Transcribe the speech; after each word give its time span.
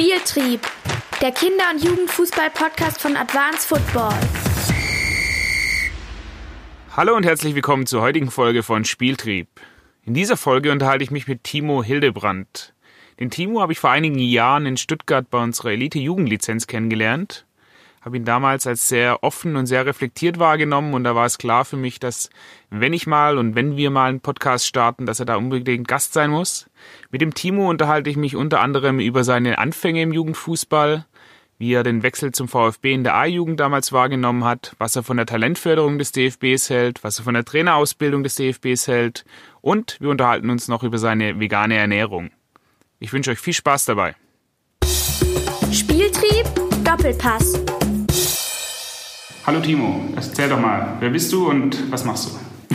Spieltrieb, 0.00 0.62
der 1.20 1.30
Kinder- 1.30 1.72
und 1.74 1.84
Jugendfußball-Podcast 1.84 3.02
von 3.02 3.18
Advanced 3.18 3.68
Football. 3.68 4.14
Hallo 6.96 7.14
und 7.14 7.26
herzlich 7.26 7.54
willkommen 7.54 7.84
zur 7.84 8.00
heutigen 8.00 8.30
Folge 8.30 8.62
von 8.62 8.86
Spieltrieb. 8.86 9.48
In 10.06 10.14
dieser 10.14 10.38
Folge 10.38 10.72
unterhalte 10.72 11.04
ich 11.04 11.10
mich 11.10 11.28
mit 11.28 11.44
Timo 11.44 11.84
Hildebrand. 11.84 12.72
Den 13.18 13.28
Timo 13.28 13.60
habe 13.60 13.74
ich 13.74 13.78
vor 13.78 13.90
einigen 13.90 14.18
Jahren 14.18 14.64
in 14.64 14.78
Stuttgart 14.78 15.28
bei 15.28 15.42
unserer 15.42 15.72
Elite-Jugendlizenz 15.72 16.66
kennengelernt 16.66 17.44
habe 18.00 18.16
ihn 18.16 18.24
damals 18.24 18.66
als 18.66 18.88
sehr 18.88 19.22
offen 19.22 19.56
und 19.56 19.66
sehr 19.66 19.84
reflektiert 19.84 20.38
wahrgenommen 20.38 20.94
und 20.94 21.04
da 21.04 21.14
war 21.14 21.26
es 21.26 21.38
klar 21.38 21.64
für 21.64 21.76
mich, 21.76 22.00
dass 22.00 22.30
wenn 22.70 22.92
ich 22.92 23.06
mal 23.06 23.36
und 23.36 23.54
wenn 23.54 23.76
wir 23.76 23.90
mal 23.90 24.08
einen 24.08 24.20
Podcast 24.20 24.66
starten, 24.66 25.06
dass 25.06 25.20
er 25.20 25.26
da 25.26 25.36
unbedingt 25.36 25.86
Gast 25.86 26.12
sein 26.12 26.30
muss. 26.30 26.70
Mit 27.10 27.20
dem 27.20 27.34
Timo 27.34 27.68
unterhalte 27.68 28.08
ich 28.08 28.16
mich 28.16 28.36
unter 28.36 28.60
anderem 28.60 29.00
über 29.00 29.22
seine 29.22 29.58
Anfänge 29.58 30.02
im 30.02 30.12
Jugendfußball, 30.12 31.04
wie 31.58 31.74
er 31.74 31.82
den 31.82 32.02
Wechsel 32.02 32.32
zum 32.32 32.48
VfB 32.48 32.94
in 32.94 33.04
der 33.04 33.16
A-Jugend 33.16 33.60
damals 33.60 33.92
wahrgenommen 33.92 34.44
hat, 34.44 34.74
was 34.78 34.96
er 34.96 35.02
von 35.02 35.18
der 35.18 35.26
Talentförderung 35.26 35.98
des 35.98 36.12
DFBs 36.12 36.70
hält, 36.70 37.04
was 37.04 37.18
er 37.18 37.24
von 37.24 37.34
der 37.34 37.44
Trainerausbildung 37.44 38.22
des 38.22 38.34
DFBs 38.36 38.88
hält 38.88 39.26
und 39.60 39.98
wir 40.00 40.08
unterhalten 40.08 40.48
uns 40.48 40.68
noch 40.68 40.82
über 40.82 40.96
seine 40.96 41.38
vegane 41.38 41.76
Ernährung. 41.76 42.30
Ich 42.98 43.12
wünsche 43.12 43.30
euch 43.30 43.38
viel 43.38 43.52
Spaß 43.52 43.84
dabei. 43.84 44.14
Spieltrieb, 45.70 46.46
Doppelpass. 46.82 47.62
Hallo 49.46 49.58
Timo, 49.60 50.04
erzähl 50.14 50.50
doch 50.50 50.60
mal, 50.60 50.96
wer 51.00 51.08
bist 51.08 51.32
du 51.32 51.48
und 51.48 51.90
was 51.90 52.04
machst 52.04 52.28
du? 52.28 52.74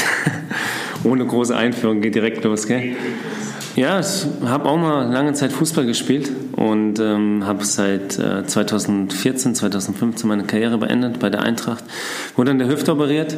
Ohne 1.08 1.24
große 1.24 1.56
Einführung, 1.56 2.02
geht 2.02 2.16
direkt 2.16 2.44
los, 2.44 2.66
gell? 2.66 2.96
Ja, 3.76 4.00
ich 4.00 4.26
habe 4.46 4.70
auch 4.70 4.78
mal 4.78 5.12
lange 5.12 5.34
Zeit 5.34 5.52
Fußball 5.52 5.86
gespielt 5.86 6.32
und 6.56 6.98
ähm, 7.00 7.46
habe 7.46 7.66
seit 7.66 8.18
äh, 8.18 8.46
2014, 8.46 9.54
2015 9.54 10.30
meine 10.30 10.46
Karriere 10.46 10.78
beendet 10.78 11.20
bei 11.20 11.30
der 11.30 11.42
Eintracht. 11.42 11.84
Wurde 12.38 12.52
an 12.52 12.60
der 12.60 12.70
Hüfte 12.70 12.94
operiert, 12.94 13.36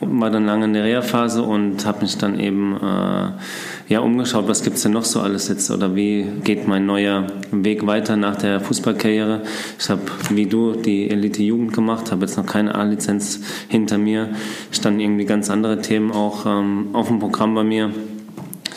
war 0.00 0.30
dann 0.30 0.46
lange 0.46 0.64
in 0.64 0.72
der 0.72 0.82
Reha-Phase 0.82 1.44
und 1.44 1.86
habe 1.86 2.02
mich 2.02 2.18
dann 2.18 2.40
eben 2.40 2.76
äh, 2.76 3.92
ja, 3.92 4.00
umgeschaut, 4.00 4.48
was 4.48 4.64
gibt 4.64 4.78
es 4.78 4.82
denn 4.82 4.90
noch 4.90 5.04
so 5.04 5.20
alles 5.20 5.46
jetzt 5.46 5.70
oder 5.70 5.94
wie 5.94 6.26
geht 6.42 6.66
mein 6.66 6.84
neuer 6.84 7.28
Weg 7.52 7.86
weiter 7.86 8.16
nach 8.16 8.34
der 8.34 8.60
Fußballkarriere. 8.60 9.42
Ich 9.78 9.88
habe, 9.90 10.02
wie 10.30 10.46
du, 10.46 10.72
die 10.72 11.08
Elite-Jugend 11.08 11.72
gemacht, 11.72 12.10
habe 12.10 12.22
jetzt 12.22 12.36
noch 12.36 12.46
keine 12.46 12.74
A-Lizenz 12.74 13.42
hinter 13.68 13.96
mir. 13.96 14.30
Standen 14.72 14.98
irgendwie 14.98 15.24
ganz 15.24 15.50
andere 15.50 15.80
Themen 15.80 16.10
auch 16.10 16.46
ähm, 16.46 16.88
auf 16.94 17.06
dem 17.06 17.20
Programm 17.20 17.54
bei 17.54 17.62
mir. 17.62 17.92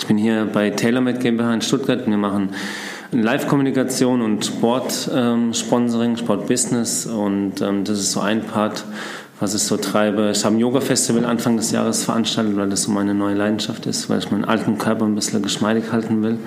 Ich 0.02 0.08
bin 0.08 0.18
hier 0.18 0.50
bei 0.52 0.72
TaylorMade 0.72 1.20
GmbH 1.20 1.54
in 1.54 1.62
Stuttgart. 1.62 2.08
Wir 2.08 2.18
machen 2.18 2.50
Live-Kommunikation 3.12 4.24
und 4.24 4.44
Sport-Sponsoring, 4.44 6.12
ähm, 6.12 6.18
Sport-Business 6.18 7.06
und 7.06 7.62
ähm, 7.62 7.84
das 7.84 8.00
ist 8.00 8.12
so 8.12 8.20
ein 8.20 8.42
Part 8.42 8.84
was 9.40 9.56
ich 9.56 9.62
so 9.62 9.78
treibe. 9.78 10.32
Ich 10.34 10.44
habe 10.44 10.56
ein 10.56 10.60
Yoga-Festival 10.60 11.26
Anfang 11.26 11.58
des 11.58 11.72
Jahres 11.72 12.04
veranstaltet, 12.04 12.58
weil 12.58 12.70
das 12.70 12.84
so 12.84 12.92
meine 12.92 13.14
neue 13.16 13.36
Leidenschaft 13.36 13.88
ist, 13.88 14.10
weil 14.10 14.20
ich 14.20 14.30
meinen 14.30 14.46
alten 14.46 14.78
Körper 14.80 15.06
ein 15.06 15.16
bisschen 15.16 15.42
geschmeidig 15.42 15.92
halten 15.92 16.24
will. 16.24 16.38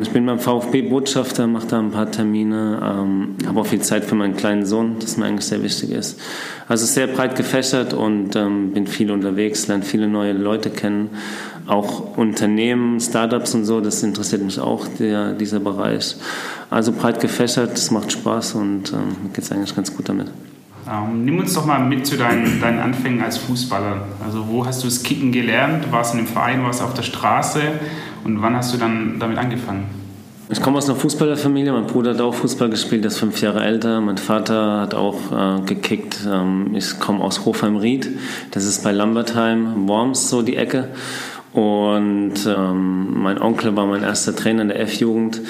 Ich 0.00 0.10
bin 0.10 0.26
beim 0.26 0.40
VfB 0.40 0.82
Botschafter, 0.82 1.46
mache 1.46 1.68
da 1.68 1.78
ein 1.78 1.92
paar 1.92 2.10
Termine, 2.10 2.80
ähm, 2.82 3.36
habe 3.46 3.60
auch 3.60 3.66
viel 3.66 3.80
Zeit 3.80 4.04
für 4.04 4.16
meinen 4.16 4.36
kleinen 4.36 4.66
Sohn, 4.66 4.96
das 4.98 5.16
mir 5.16 5.26
eigentlich 5.26 5.46
sehr 5.46 5.62
wichtig 5.62 5.92
ist. 5.92 6.20
Also 6.66 6.84
sehr 6.84 7.06
breit 7.06 7.36
gefächert 7.36 7.94
und 7.94 8.34
ähm, 8.34 8.72
bin 8.72 8.88
viel 8.88 9.12
unterwegs, 9.12 9.68
lerne 9.68 9.84
viele 9.84 10.08
neue 10.08 10.32
Leute 10.32 10.70
kennen, 10.70 11.10
auch 11.66 12.16
Unternehmen, 12.16 13.00
Startups 13.00 13.54
und 13.54 13.64
so, 13.64 13.80
das 13.80 14.02
interessiert 14.02 14.42
mich 14.42 14.60
auch, 14.60 14.86
der, 14.98 15.32
dieser 15.32 15.60
Bereich. 15.60 16.16
Also 16.70 16.92
breit 16.92 17.20
gefächert, 17.20 17.72
das 17.72 17.90
macht 17.90 18.12
Spaß 18.12 18.54
und 18.56 18.92
ähm, 18.92 19.32
geht 19.32 19.44
es 19.44 19.52
eigentlich 19.52 19.74
ganz 19.74 19.94
gut 19.94 20.08
damit. 20.08 20.28
Ähm, 20.90 21.24
nimm 21.24 21.38
uns 21.38 21.54
doch 21.54 21.64
mal 21.64 21.78
mit 21.80 22.06
zu 22.06 22.16
deinen, 22.16 22.60
deinen 22.60 22.78
Anfängen 22.78 23.22
als 23.22 23.38
Fußballer. 23.38 24.02
Also 24.24 24.46
wo 24.48 24.66
hast 24.66 24.82
du 24.82 24.86
das 24.86 25.02
Kicken 25.02 25.32
gelernt? 25.32 25.90
Warst 25.90 26.12
du 26.12 26.18
in 26.18 26.24
einem 26.24 26.32
Verein, 26.32 26.62
warst 26.62 26.80
du 26.80 26.84
auf 26.84 26.94
der 26.94 27.02
Straße? 27.02 27.60
Und 28.24 28.42
wann 28.42 28.56
hast 28.56 28.74
du 28.74 28.78
dann 28.78 29.18
damit 29.18 29.38
angefangen? 29.38 29.86
Ich 30.50 30.60
komme 30.60 30.76
aus 30.76 30.88
einer 30.88 30.98
Fußballerfamilie. 30.98 31.72
Mein 31.72 31.86
Bruder 31.86 32.10
hat 32.10 32.20
auch 32.20 32.34
Fußball 32.34 32.68
gespielt, 32.68 33.04
ist 33.06 33.18
fünf 33.18 33.40
Jahre 33.40 33.64
älter. 33.64 34.02
Mein 34.02 34.18
Vater 34.18 34.82
hat 34.82 34.92
auch 34.94 35.16
äh, 35.32 35.62
gekickt. 35.62 36.18
Ähm, 36.30 36.72
ich 36.74 37.00
komme 37.00 37.24
aus 37.24 37.46
Hofheim-Ried. 37.46 38.10
Das 38.50 38.66
ist 38.66 38.84
bei 38.84 38.92
Lambertheim, 38.92 39.88
Worms, 39.88 40.28
so 40.28 40.42
die 40.42 40.56
Ecke. 40.56 40.90
Und 41.54 42.34
ähm, 42.46 43.22
mein 43.22 43.40
Onkel 43.40 43.76
war 43.76 43.86
mein 43.86 44.02
erster 44.02 44.34
Trainer 44.34 44.62
in 44.62 44.68
der 44.68 44.80
F-Jugend. 44.80 45.40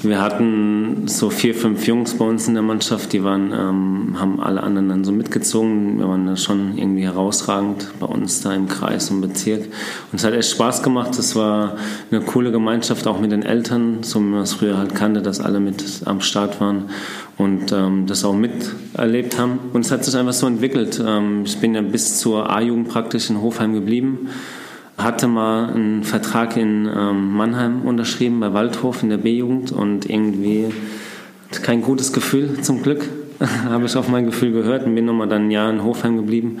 Wir 0.00 0.22
hatten 0.22 1.06
so 1.06 1.28
vier, 1.28 1.54
fünf 1.54 1.86
Jungs 1.86 2.14
bei 2.14 2.24
uns 2.24 2.48
in 2.48 2.54
der 2.54 2.62
Mannschaft, 2.62 3.12
die 3.12 3.22
waren, 3.22 3.52
ähm, 3.52 4.16
haben 4.18 4.40
alle 4.40 4.62
anderen 4.62 4.88
dann 4.88 5.04
so 5.04 5.12
mitgezogen. 5.12 5.98
Wir 5.98 6.08
waren 6.08 6.26
da 6.26 6.36
schon 6.36 6.78
irgendwie 6.78 7.04
herausragend 7.04 7.86
bei 8.00 8.06
uns 8.06 8.40
da 8.40 8.54
im 8.54 8.66
Kreis 8.66 9.10
und 9.10 9.20
Bezirk. 9.20 9.66
Und 10.10 10.18
es 10.18 10.24
hat 10.24 10.32
echt 10.32 10.50
Spaß 10.50 10.82
gemacht. 10.82 11.18
Es 11.18 11.36
war 11.36 11.76
eine 12.10 12.22
coole 12.22 12.50
Gemeinschaft, 12.50 13.06
auch 13.06 13.20
mit 13.20 13.30
den 13.30 13.42
Eltern, 13.42 13.98
so 14.00 14.20
wie 14.20 14.24
man 14.24 14.42
es 14.42 14.54
früher 14.54 14.78
halt 14.78 14.94
kannte, 14.94 15.20
dass 15.20 15.38
alle 15.38 15.60
mit 15.60 15.84
am 16.06 16.22
Start 16.22 16.62
waren 16.62 16.88
und 17.36 17.72
ähm, 17.72 18.06
das 18.06 18.24
auch 18.24 18.34
miterlebt 18.34 19.38
haben. 19.38 19.58
Und 19.74 19.84
es 19.84 19.92
hat 19.92 20.02
sich 20.02 20.16
einfach 20.16 20.32
so 20.32 20.46
entwickelt. 20.46 21.00
Ähm, 21.06 21.42
ich 21.44 21.58
bin 21.58 21.74
ja 21.74 21.82
bis 21.82 22.18
zur 22.18 22.50
A-Jugend 22.50 22.88
praktisch 22.88 23.28
in 23.28 23.42
Hofheim 23.42 23.74
geblieben 23.74 24.30
hatte 24.98 25.26
mal 25.26 25.70
einen 25.70 26.04
Vertrag 26.04 26.56
in 26.56 26.86
ähm, 26.86 27.32
Mannheim 27.32 27.82
unterschrieben 27.82 28.40
bei 28.40 28.52
Waldhof 28.52 29.02
in 29.02 29.10
der 29.10 29.16
B-Jugend 29.16 29.72
und 29.72 30.08
irgendwie 30.08 30.66
kein 31.62 31.82
gutes 31.82 32.12
Gefühl 32.12 32.60
zum 32.60 32.82
Glück. 32.82 33.08
habe 33.68 33.86
ich 33.86 33.96
auf 33.96 34.08
mein 34.08 34.26
Gefühl 34.26 34.52
gehört 34.52 34.86
und 34.86 34.94
bin 34.94 35.04
nochmal 35.04 35.28
dann 35.28 35.46
ein 35.46 35.50
Jahr 35.50 35.70
in 35.70 35.82
Hofheim 35.82 36.16
geblieben. 36.16 36.60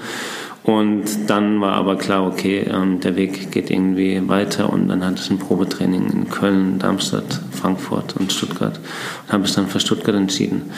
Und 0.64 1.04
dann 1.28 1.60
war 1.60 1.72
aber 1.72 1.96
klar, 1.96 2.24
okay, 2.24 2.64
ähm, 2.72 3.00
der 3.00 3.16
Weg 3.16 3.50
geht 3.50 3.70
irgendwie 3.70 4.28
weiter 4.28 4.72
und 4.72 4.88
dann 4.88 5.04
hatte 5.04 5.20
ich 5.20 5.30
ein 5.30 5.38
Probetraining 5.38 6.08
in 6.10 6.30
Köln, 6.30 6.78
Darmstadt, 6.78 7.40
Frankfurt 7.50 8.16
und 8.16 8.32
Stuttgart 8.32 8.78
und 9.26 9.32
habe 9.32 9.42
mich 9.42 9.54
dann 9.54 9.66
für 9.66 9.80
Stuttgart 9.80 10.14
entschieden. 10.14 10.70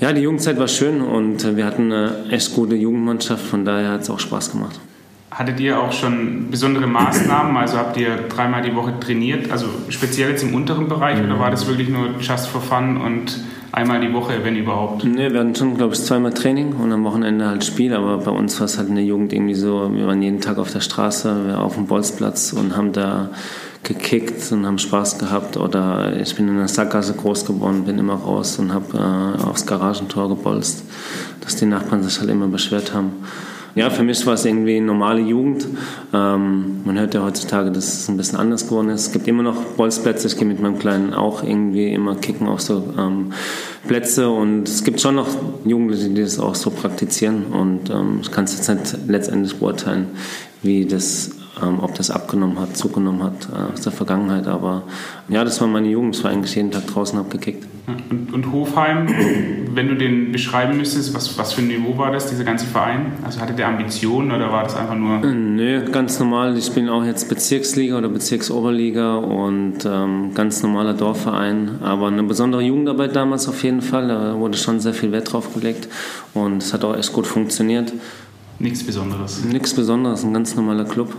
Ja, 0.00 0.12
die 0.12 0.22
Jugendzeit 0.22 0.58
war 0.58 0.68
schön 0.68 1.00
und 1.00 1.56
wir 1.56 1.64
hatten 1.64 1.92
eine 1.92 2.26
echt 2.30 2.54
gute 2.54 2.76
Jugendmannschaft, 2.76 3.44
von 3.44 3.64
daher 3.64 3.90
hat 3.90 4.02
es 4.02 4.10
auch 4.10 4.20
Spaß 4.20 4.52
gemacht. 4.52 4.78
Hattet 5.34 5.60
ihr 5.60 5.80
auch 5.80 5.92
schon 5.92 6.50
besondere 6.50 6.86
Maßnahmen? 6.86 7.56
Also 7.56 7.78
habt 7.78 7.96
ihr 7.96 8.28
dreimal 8.28 8.60
die 8.60 8.74
Woche 8.74 8.98
trainiert? 9.00 9.50
Also 9.50 9.66
speziell 9.88 10.30
jetzt 10.30 10.42
im 10.42 10.54
unteren 10.54 10.88
Bereich 10.88 11.18
mhm. 11.18 11.26
oder 11.26 11.40
war 11.40 11.50
das 11.50 11.66
wirklich 11.66 11.88
nur 11.88 12.18
just 12.20 12.48
for 12.48 12.60
fun 12.60 12.98
und 12.98 13.40
einmal 13.72 14.00
die 14.00 14.12
Woche, 14.12 14.34
wenn 14.42 14.56
überhaupt? 14.56 15.04
Ne, 15.04 15.32
wir 15.32 15.40
hatten 15.40 15.54
schon, 15.54 15.76
glaube 15.78 15.94
ich, 15.94 16.04
zweimal 16.04 16.34
Training 16.34 16.74
und 16.74 16.92
am 16.92 17.04
Wochenende 17.04 17.46
halt 17.46 17.64
Spiel. 17.64 17.94
Aber 17.94 18.18
bei 18.18 18.30
uns 18.30 18.60
war 18.60 18.66
es 18.66 18.76
halt 18.76 18.88
in 18.90 18.96
der 18.96 19.04
Jugend 19.04 19.32
irgendwie 19.32 19.54
so, 19.54 19.90
wir 19.94 20.06
waren 20.06 20.20
jeden 20.20 20.40
Tag 20.42 20.58
auf 20.58 20.70
der 20.70 20.80
Straße, 20.80 21.56
auf 21.58 21.76
dem 21.76 21.86
Bolzplatz 21.86 22.52
und 22.52 22.76
haben 22.76 22.92
da 22.92 23.30
gekickt 23.84 24.52
und 24.52 24.66
haben 24.66 24.78
Spaß 24.78 25.18
gehabt. 25.18 25.56
Oder 25.56 26.14
ich 26.20 26.36
bin 26.36 26.46
in 26.48 26.58
der 26.58 26.68
Sackgasse 26.68 27.14
groß 27.14 27.46
geworden, 27.46 27.84
bin 27.84 27.98
immer 27.98 28.14
raus 28.14 28.58
und 28.58 28.72
habe 28.74 28.98
äh, 28.98 29.42
aufs 29.42 29.64
Garagentor 29.64 30.28
gebolzt, 30.28 30.84
dass 31.40 31.56
die 31.56 31.66
Nachbarn 31.66 32.02
sich 32.02 32.20
halt 32.20 32.28
immer 32.28 32.48
beschwert 32.48 32.92
haben. 32.92 33.12
Ja, 33.74 33.88
für 33.88 34.02
mich 34.02 34.24
war 34.26 34.34
es 34.34 34.44
irgendwie 34.44 34.80
normale 34.80 35.20
Jugend. 35.20 35.66
Ähm, 36.12 36.82
man 36.84 36.98
hört 36.98 37.14
ja 37.14 37.22
heutzutage, 37.22 37.70
dass 37.70 38.00
es 38.00 38.08
ein 38.08 38.18
bisschen 38.18 38.38
anders 38.38 38.68
geworden 38.68 38.90
ist. 38.90 39.06
Es 39.06 39.12
gibt 39.12 39.26
immer 39.28 39.42
noch 39.42 39.56
Bolzplätze. 39.76 40.26
Ich 40.26 40.36
gehe 40.36 40.46
mit 40.46 40.60
meinem 40.60 40.78
Kleinen 40.78 41.14
auch 41.14 41.42
irgendwie 41.42 41.92
immer 41.92 42.16
kicken 42.16 42.48
auf 42.48 42.60
so 42.60 42.92
ähm, 42.98 43.32
Plätze. 43.88 44.28
Und 44.28 44.68
es 44.68 44.84
gibt 44.84 45.00
schon 45.00 45.14
noch 45.14 45.28
Jugendliche, 45.64 46.10
die 46.10 46.20
das 46.20 46.38
auch 46.38 46.54
so 46.54 46.70
praktizieren. 46.70 47.46
Und 47.46 47.88
ähm, 47.88 48.18
ich 48.20 48.30
kann 48.30 48.44
es 48.44 48.56
jetzt 48.56 48.68
nicht 48.68 49.08
letztendlich 49.08 49.56
beurteilen, 49.56 50.08
wie 50.62 50.84
das 50.84 51.30
ähm, 51.62 51.80
ob 51.80 51.94
das 51.94 52.10
abgenommen 52.10 52.58
hat, 52.58 52.76
zugenommen 52.76 53.22
hat 53.22 53.48
äh, 53.52 53.72
aus 53.72 53.80
der 53.80 53.92
Vergangenheit. 53.92 54.48
Aber 54.48 54.82
ja, 55.28 55.44
das 55.44 55.60
war 55.62 55.68
meine 55.68 55.88
Jugend. 55.88 56.16
Ich 56.16 56.24
war 56.24 56.30
eigentlich 56.30 56.54
jeden 56.54 56.70
Tag 56.70 56.86
draußen, 56.88 57.18
habe 57.18 57.30
gekickt. 57.30 57.66
Und, 57.86 58.32
und, 58.32 58.52
Hofheim, 58.52 59.08
wenn 59.74 59.88
du 59.88 59.96
den 59.96 60.30
beschreiben 60.30 60.76
müsstest, 60.76 61.14
was, 61.14 61.36
was 61.36 61.52
für 61.52 61.62
ein 61.62 61.68
Niveau 61.68 61.98
war 61.98 62.12
das, 62.12 62.28
dieser 62.28 62.44
ganze 62.44 62.64
Verein? 62.64 63.12
Also 63.24 63.40
hatte 63.40 63.54
der 63.54 63.66
Ambitionen 63.66 64.30
oder 64.30 64.52
war 64.52 64.62
das 64.62 64.76
einfach 64.76 64.94
nur... 64.94 65.24
Äh, 65.24 65.34
nö, 65.34 65.90
ganz 65.90 66.20
normal. 66.20 66.56
Ich 66.56 66.70
bin 66.70 66.88
auch 66.88 67.04
jetzt 67.04 67.28
Bezirksliga 67.28 67.98
oder 67.98 68.08
Bezirksoberliga 68.08 69.16
und 69.16 69.84
ähm, 69.84 70.32
ganz 70.32 70.62
normaler 70.62 70.94
Dorfverein. 70.94 71.80
Aber 71.82 72.06
eine 72.06 72.22
besondere 72.22 72.62
Jugendarbeit 72.62 73.16
damals 73.16 73.48
auf 73.48 73.64
jeden 73.64 73.82
Fall. 73.82 74.06
Da 74.06 74.38
wurde 74.38 74.56
schon 74.56 74.78
sehr 74.78 74.94
viel 74.94 75.10
Wert 75.10 75.32
drauf 75.32 75.52
gelegt 75.52 75.88
und 76.34 76.62
es 76.62 76.72
hat 76.72 76.84
auch 76.84 76.96
echt 76.96 77.12
gut 77.12 77.26
funktioniert. 77.26 77.92
Nichts 78.60 78.84
Besonderes? 78.84 79.44
Nichts 79.44 79.74
Besonderes, 79.74 80.22
ein 80.22 80.32
ganz 80.32 80.54
normaler 80.54 80.84
Club. 80.84 81.12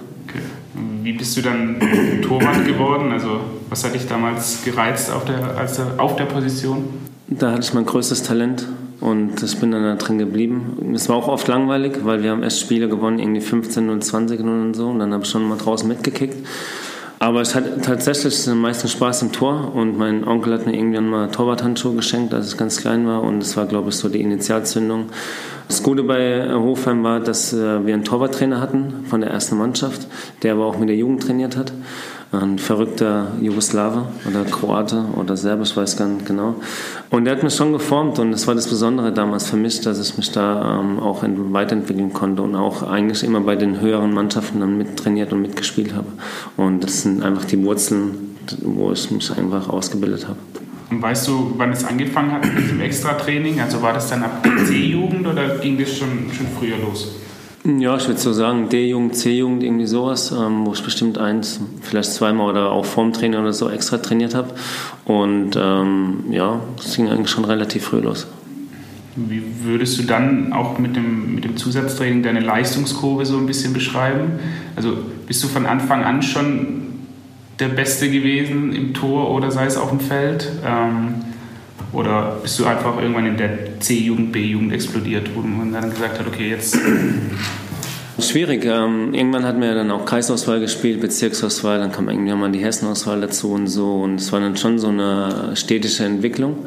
Wie 1.03 1.13
bist 1.13 1.37
du 1.37 1.41
dann 1.41 1.79
Torwart 2.21 2.65
geworden? 2.65 3.11
Also 3.11 3.41
was 3.69 3.83
hat 3.83 3.93
dich 3.93 4.07
damals 4.07 4.63
gereizt 4.63 5.11
auf 5.11 5.25
der, 5.25 5.57
als, 5.57 5.79
auf 5.97 6.15
der 6.15 6.25
Position? 6.25 6.85
Da 7.27 7.51
hatte 7.51 7.61
ich 7.61 7.73
mein 7.73 7.85
größtes 7.85 8.23
Talent 8.23 8.67
und 9.01 9.41
ich 9.41 9.57
bin 9.57 9.71
dann 9.71 9.83
da 9.83 9.95
drin 9.95 10.17
geblieben. 10.17 10.93
Es 10.95 11.09
war 11.09 11.15
auch 11.15 11.27
oft 11.27 11.47
langweilig, 11.47 11.99
weil 12.03 12.23
wir 12.23 12.31
haben 12.31 12.43
erst 12.43 12.59
Spiele 12.59 12.87
gewonnen, 12.87 13.19
irgendwie 13.19 13.41
15 13.41 13.89
und 13.89 14.03
20 14.03 14.39
und 14.41 14.73
so. 14.73 14.89
Und 14.89 14.99
dann 14.99 15.13
habe 15.13 15.23
ich 15.23 15.29
schon 15.29 15.47
mal 15.47 15.57
draußen 15.57 15.87
mitgekickt. 15.87 16.37
Aber 17.19 17.39
es 17.39 17.55
hat 17.55 17.83
tatsächlich 17.83 18.47
am 18.49 18.59
meisten 18.59 18.89
Spaß 18.89 19.21
im 19.21 19.31
Tor 19.31 19.73
und 19.73 19.97
mein 19.97 20.27
Onkel 20.27 20.53
hat 20.53 20.65
mir 20.65 20.73
irgendwann 20.73 21.07
mal 21.07 21.31
Torwarthandschuhe 21.31 21.95
geschenkt, 21.95 22.33
als 22.33 22.51
ich 22.51 22.57
ganz 22.57 22.81
klein 22.81 23.07
war 23.07 23.23
und 23.23 23.39
das 23.39 23.55
war, 23.55 23.65
glaube 23.65 23.89
ich, 23.89 23.95
so 23.95 24.09
die 24.09 24.19
Initialzündung. 24.19 25.05
Das 25.67 25.83
Gute 25.83 26.03
bei 26.03 26.53
Hofheim 26.53 27.03
war, 27.03 27.19
dass 27.19 27.53
äh, 27.53 27.85
wir 27.85 27.93
einen 27.93 28.03
Torwarttrainer 28.03 28.59
hatten 28.59 29.05
von 29.07 29.21
der 29.21 29.29
ersten 29.31 29.57
Mannschaft, 29.57 30.07
der 30.41 30.53
aber 30.53 30.65
auch 30.65 30.77
mit 30.77 30.89
der 30.89 30.95
Jugend 30.95 31.23
trainiert 31.23 31.57
hat 31.57 31.71
ein 32.33 32.57
verrückter 32.57 33.27
Jugoslawe 33.41 34.07
oder 34.27 34.43
Kroate 34.43 35.05
oder 35.15 35.37
Serbisch, 35.37 35.71
ich 35.71 35.77
weiß 35.77 35.97
gar 35.97 36.07
nicht 36.07 36.25
genau. 36.25 36.55
Und 37.11 37.25
der 37.25 37.35
hat 37.35 37.43
mich 37.43 37.53
schon 37.53 37.73
geformt 37.73 38.17
und 38.19 38.31
das 38.31 38.47
war 38.47 38.55
das 38.55 38.67
Besondere 38.67 39.11
damals 39.11 39.49
für 39.49 39.57
mich, 39.57 39.81
dass 39.81 39.99
ich 39.99 40.17
mich 40.17 40.31
da 40.31 40.79
ähm, 40.79 40.99
auch 40.99 41.23
weiterentwickeln 41.23 42.11
konnte 42.11 42.41
und 42.41 42.55
auch 42.55 42.83
eigentlich 42.83 43.23
immer 43.23 43.41
bei 43.41 43.55
den 43.55 43.79
höheren 43.79 44.13
Mannschaften 44.13 44.61
dann 44.61 44.77
mittrainiert 44.77 45.31
und 45.31 45.41
mitgespielt 45.41 45.93
habe. 45.93 46.07
Und 46.57 46.83
das 46.83 47.03
sind 47.03 47.21
einfach 47.21 47.45
die 47.45 47.63
Wurzeln, 47.63 48.35
wo 48.61 48.91
ich 48.91 49.11
mich 49.11 49.31
einfach 49.37 49.69
ausgebildet 49.69 50.27
habe. 50.27 50.39
Und 50.89 51.01
weißt 51.01 51.27
du, 51.27 51.53
wann 51.57 51.71
es 51.71 51.83
angefangen 51.85 52.31
hat 52.31 52.45
mit 52.53 52.69
dem 52.69 52.81
Extra-Training? 52.81 53.59
Also 53.59 53.81
war 53.81 53.93
das 53.93 54.09
dann 54.09 54.23
ab 54.23 54.45
C-Jugend 54.65 55.25
oder 55.25 55.57
ging 55.57 55.77
das 55.77 55.97
schon, 55.97 56.31
schon 56.31 56.47
früher 56.59 56.77
los? 56.77 57.15
Ja, 57.65 57.95
ich 57.95 58.07
würde 58.07 58.19
so 58.19 58.33
sagen, 58.33 58.67
D-Jugend, 58.67 59.15
C-Jugend, 59.15 59.63
irgendwie 59.63 59.85
sowas, 59.85 60.33
ähm, 60.33 60.65
wo 60.65 60.73
ich 60.73 60.83
bestimmt 60.83 61.17
eins, 61.17 61.61
vielleicht 61.81 62.11
zweimal 62.11 62.49
oder 62.49 62.71
auch 62.71 62.83
vorm 62.83 63.13
Training 63.13 63.39
oder 63.39 63.53
so 63.53 63.69
extra 63.69 63.99
trainiert 63.99 64.35
habe. 64.35 64.49
Und 65.05 65.51
ähm, 65.55 66.25
ja, 66.29 66.59
das 66.75 66.95
ging 66.97 67.07
eigentlich 67.07 67.29
schon 67.29 67.45
relativ 67.45 67.85
früh 67.85 67.99
los. 67.99 68.27
Wie 69.15 69.43
würdest 69.63 69.97
du 69.97 70.03
dann 70.03 70.51
auch 70.51 70.77
mit 70.77 70.95
dem, 70.95 71.35
mit 71.35 71.45
dem 71.45 71.55
Zusatztraining 71.55 72.23
deine 72.23 72.41
Leistungskurve 72.41 73.25
so 73.25 73.37
ein 73.37 73.45
bisschen 73.45 73.71
beschreiben? 73.71 74.39
Also 74.75 74.97
bist 75.25 75.41
du 75.43 75.47
von 75.47 75.65
Anfang 75.65 76.03
an 76.03 76.21
schon 76.21 76.92
der 77.59 77.69
Beste 77.69 78.09
gewesen 78.09 78.73
im 78.73 78.93
Tor 78.93 79.31
oder 79.31 79.51
sei 79.51 79.65
es 79.65 79.77
auf 79.77 79.89
dem 79.89 79.99
Feld? 79.99 80.51
Ähm, 80.65 81.15
oder 81.91 82.39
bist 82.41 82.59
du 82.59 82.65
einfach 82.65 82.99
irgendwann 82.99 83.27
in 83.27 83.37
der 83.37 83.79
C-Jugend, 83.79 84.31
B-Jugend 84.31 84.73
explodiert, 84.73 85.29
wo 85.35 85.41
man 85.41 85.71
dann 85.71 85.91
gesagt 85.91 86.19
hat, 86.19 86.27
okay, 86.27 86.49
jetzt. 86.49 86.77
Schwierig. 88.19 88.65
Ähm, 88.65 89.13
irgendwann 89.13 89.43
hatten 89.43 89.61
wir 89.61 89.73
dann 89.75 89.91
auch 89.91 90.05
Kreisauswahl 90.05 90.59
gespielt, 90.59 91.01
Bezirksauswahl, 91.01 91.79
dann 91.79 91.91
kam 91.91 92.09
irgendwann 92.09 92.39
mal 92.39 92.51
die 92.51 92.63
Hessenauswahl 92.63 93.21
dazu 93.21 93.51
und 93.51 93.67
so. 93.67 94.01
Und 94.01 94.15
es 94.15 94.31
war 94.31 94.39
dann 94.39 94.57
schon 94.57 94.79
so 94.79 94.87
eine 94.87 95.55
städtische 95.55 96.05
Entwicklung. 96.05 96.65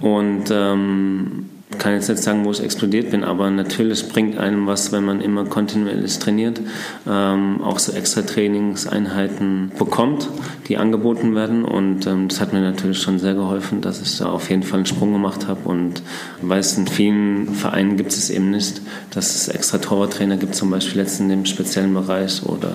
Und 0.00 0.44
ähm, 0.50 1.50
kann 1.78 1.94
jetzt 1.94 2.08
nicht 2.08 2.22
sagen, 2.22 2.44
wo 2.44 2.50
ich 2.50 2.62
explodiert 2.62 3.10
bin, 3.10 3.24
aber 3.24 3.50
natürlich 3.50 4.08
bringt 4.08 4.38
einem 4.38 4.66
was, 4.66 4.92
wenn 4.92 5.04
man 5.04 5.20
immer 5.20 5.46
kontinuierlich 5.46 6.18
trainiert, 6.18 6.60
ähm, 7.08 7.62
auch 7.62 7.78
so 7.78 7.92
extra 7.92 8.22
Trainingseinheiten 8.22 9.72
bekommt, 9.78 10.28
die 10.68 10.76
angeboten 10.76 11.34
werden. 11.34 11.64
Und 11.64 12.06
ähm, 12.06 12.28
das 12.28 12.40
hat 12.40 12.52
mir 12.52 12.60
natürlich 12.60 13.00
schon 13.00 13.18
sehr 13.18 13.34
geholfen, 13.34 13.80
dass 13.80 14.02
ich 14.02 14.18
da 14.18 14.26
auf 14.26 14.50
jeden 14.50 14.62
Fall 14.62 14.80
einen 14.80 14.86
Sprung 14.86 15.12
gemacht 15.12 15.48
habe. 15.48 15.66
Und 15.68 16.02
weiß, 16.42 16.78
in 16.78 16.86
vielen 16.86 17.54
Vereinen 17.54 17.96
gibt 17.96 18.12
es 18.12 18.28
eben 18.28 18.50
nicht, 18.50 18.82
dass 19.10 19.34
es 19.34 19.48
extra 19.48 19.78
Torwarttrainer 19.78 20.36
gibt, 20.36 20.54
zum 20.54 20.70
Beispiel 20.70 21.00
jetzt 21.00 21.18
in 21.18 21.30
dem 21.30 21.46
speziellen 21.46 21.94
Bereich 21.94 22.42
oder 22.44 22.72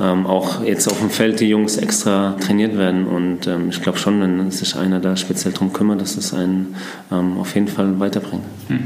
ähm, 0.00 0.26
auch 0.26 0.62
jetzt 0.64 0.88
auf 0.88 0.98
dem 0.98 1.10
Feld 1.10 1.38
die 1.38 1.48
Jungs 1.48 1.76
extra 1.76 2.36
trainiert 2.40 2.76
werden. 2.76 3.06
Und 3.06 3.46
ähm, 3.46 3.68
ich 3.70 3.80
glaube 3.80 3.98
schon, 3.98 4.20
wenn 4.20 4.50
sich 4.50 4.76
einer 4.76 4.98
da 4.98 5.16
speziell 5.16 5.52
darum 5.52 5.72
kümmert, 5.72 6.00
dass 6.00 6.16
es 6.16 6.34
einen 6.34 6.74
ähm, 7.12 7.38
auf 7.38 7.54
jeden 7.54 7.68
Fall 7.68 8.00
weiterbringt 8.00 8.23
bringen. 8.24 8.44
Hm. 8.68 8.80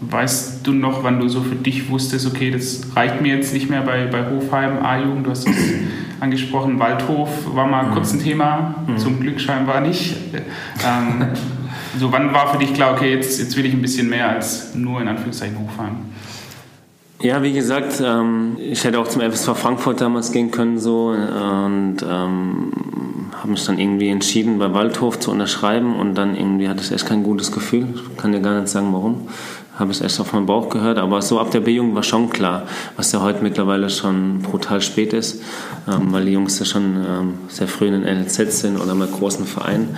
Weißt 0.00 0.66
du 0.66 0.72
noch, 0.72 1.02
wann 1.02 1.20
du 1.20 1.28
so 1.28 1.40
für 1.40 1.54
dich 1.54 1.88
wusstest, 1.88 2.26
okay, 2.26 2.50
das 2.50 2.82
reicht 2.94 3.20
mir 3.20 3.36
jetzt 3.36 3.54
nicht 3.54 3.70
mehr 3.70 3.82
bei, 3.82 4.06
bei 4.06 4.28
Hofheim, 4.30 4.84
A-Jugend, 4.84 5.26
du 5.26 5.30
hast 5.30 5.48
es 5.48 5.56
angesprochen, 6.20 6.78
Waldhof 6.78 7.54
war 7.54 7.66
mal 7.66 7.86
mhm. 7.86 7.92
kurz 7.92 8.12
ein 8.12 8.20
Thema, 8.20 8.74
mhm. 8.86 8.98
zum 8.98 9.20
Glück 9.20 9.40
scheinbar 9.40 9.80
nicht. 9.80 10.16
Ähm, 10.86 11.26
so, 11.98 12.12
wann 12.12 12.34
war 12.34 12.52
für 12.52 12.58
dich 12.58 12.74
klar, 12.74 12.92
okay, 12.92 13.14
jetzt, 13.14 13.38
jetzt 13.38 13.56
will 13.56 13.64
ich 13.64 13.72
ein 13.72 13.82
bisschen 13.82 14.08
mehr 14.08 14.28
als 14.28 14.74
nur 14.74 15.00
in 15.00 15.08
Anführungszeichen 15.08 15.58
Hofheim? 15.58 15.96
Ja, 17.20 17.42
wie 17.42 17.52
gesagt, 17.52 18.02
ähm, 18.04 18.58
ich 18.58 18.84
hätte 18.84 18.98
auch 18.98 19.08
zum 19.08 19.22
FSV 19.22 19.56
Frankfurt 19.56 20.00
damals 20.00 20.32
gehen 20.32 20.50
können 20.50 20.78
so 20.78 21.08
und 21.08 21.96
ähm, 22.06 22.72
habe 23.44 23.52
mich 23.52 23.66
dann 23.66 23.78
irgendwie 23.78 24.08
entschieden, 24.08 24.58
bei 24.58 24.72
Waldhof 24.72 25.20
zu 25.20 25.30
unterschreiben 25.30 25.96
und 25.96 26.14
dann 26.14 26.34
irgendwie 26.34 26.66
hatte 26.66 26.80
ich 26.82 26.90
echt 26.90 27.04
kein 27.04 27.22
gutes 27.22 27.52
Gefühl. 27.52 27.88
Ich 27.94 28.16
kann 28.16 28.32
dir 28.32 28.40
gar 28.40 28.58
nicht 28.58 28.70
sagen, 28.70 28.88
warum. 28.94 29.28
Habe 29.78 29.92
ich 29.92 30.00
echt 30.00 30.18
auf 30.18 30.32
meinen 30.32 30.46
Bauch 30.46 30.70
gehört, 30.70 30.96
aber 30.96 31.20
so 31.20 31.38
ab 31.38 31.50
der 31.50 31.60
B-Jugend 31.60 31.94
war 31.94 32.02
schon 32.02 32.30
klar, 32.30 32.62
was 32.96 33.12
ja 33.12 33.20
heute 33.20 33.42
mittlerweile 33.42 33.90
schon 33.90 34.38
brutal 34.38 34.80
spät 34.80 35.12
ist, 35.12 35.42
ähm, 35.86 36.10
weil 36.10 36.24
die 36.24 36.32
Jungs 36.32 36.58
ja 36.58 36.64
schon 36.64 36.96
ähm, 37.06 37.34
sehr 37.48 37.68
früh 37.68 37.88
in 37.88 37.92
den 37.92 38.04
NLZ 38.04 38.60
sind 38.60 38.80
oder 38.80 38.94
mal 38.94 39.08
großen 39.08 39.44
Vereinen. 39.44 39.94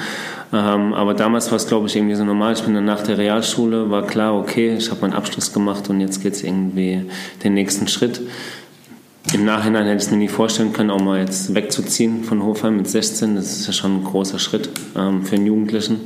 Ähm, 0.53 0.93
aber 0.93 1.15
damals 1.15 1.49
war 1.53 1.57
es, 1.57 1.69
glaube 1.69 1.87
ich, 1.87 1.95
irgendwie 1.95 2.17
so 2.17 2.25
normal. 2.25 2.55
Ich 2.55 2.63
bin 2.63 2.75
dann 2.75 2.85
nach 2.85 3.05
der 3.05 3.17
Realschule, 3.17 3.91
war 3.91 4.09
klar, 4.09 4.35
okay, 4.35 4.75
ich 4.77 4.91
habe 4.91 5.03
meinen 5.03 5.13
Abschluss 5.13 5.53
gemacht 5.53 5.89
und 5.89 6.01
jetzt 6.01 6.21
geht 6.21 6.33
es 6.33 6.43
irgendwie 6.43 7.05
den 7.45 7.55
nächsten 7.55 7.87
Schritt. 7.87 8.21
Im 9.35 9.45
Nachhinein 9.45 9.87
hätte 9.87 10.05
ich 10.05 10.11
mir 10.11 10.19
nie 10.19 10.29
vorstellen 10.29 10.73
können, 10.73 10.91
auch 10.91 11.01
mal 11.01 11.19
jetzt 11.19 11.55
wegzuziehen 11.55 12.25
von 12.25 12.43
Hofheim 12.43 12.77
mit 12.77 12.89
16. 12.89 13.35
Das 13.35 13.53
ist 13.53 13.67
ja 13.67 13.73
schon 13.73 13.99
ein 13.99 14.05
großer 14.05 14.39
Schritt 14.39 14.71
ähm, 14.97 15.25
für 15.25 15.37
einen 15.37 15.47
Jugendlichen. 15.47 16.03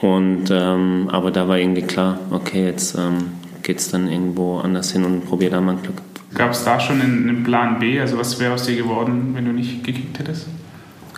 Und, 0.00 0.50
ähm, 0.50 1.08
aber 1.10 1.30
da 1.30 1.46
war 1.46 1.58
irgendwie 1.58 1.82
klar, 1.82 2.18
okay, 2.30 2.64
jetzt 2.64 2.96
ähm, 2.96 3.32
geht 3.62 3.78
es 3.78 3.90
dann 3.90 4.10
irgendwo 4.10 4.58
anders 4.58 4.92
hin 4.92 5.04
und 5.04 5.26
probiere 5.26 5.52
da 5.52 5.60
mein 5.60 5.80
Glück. 5.82 5.96
Gab 6.34 6.52
es 6.52 6.64
da 6.64 6.78
schon 6.80 7.00
einen 7.00 7.42
Plan 7.44 7.78
B? 7.78 8.00
Also 8.00 8.18
was 8.18 8.38
wäre 8.40 8.54
aus 8.54 8.64
dir 8.64 8.76
geworden, 8.76 9.30
wenn 9.34 9.44
du 9.44 9.52
nicht 9.52 9.84
gekickt 9.84 10.18
hättest? 10.18 10.46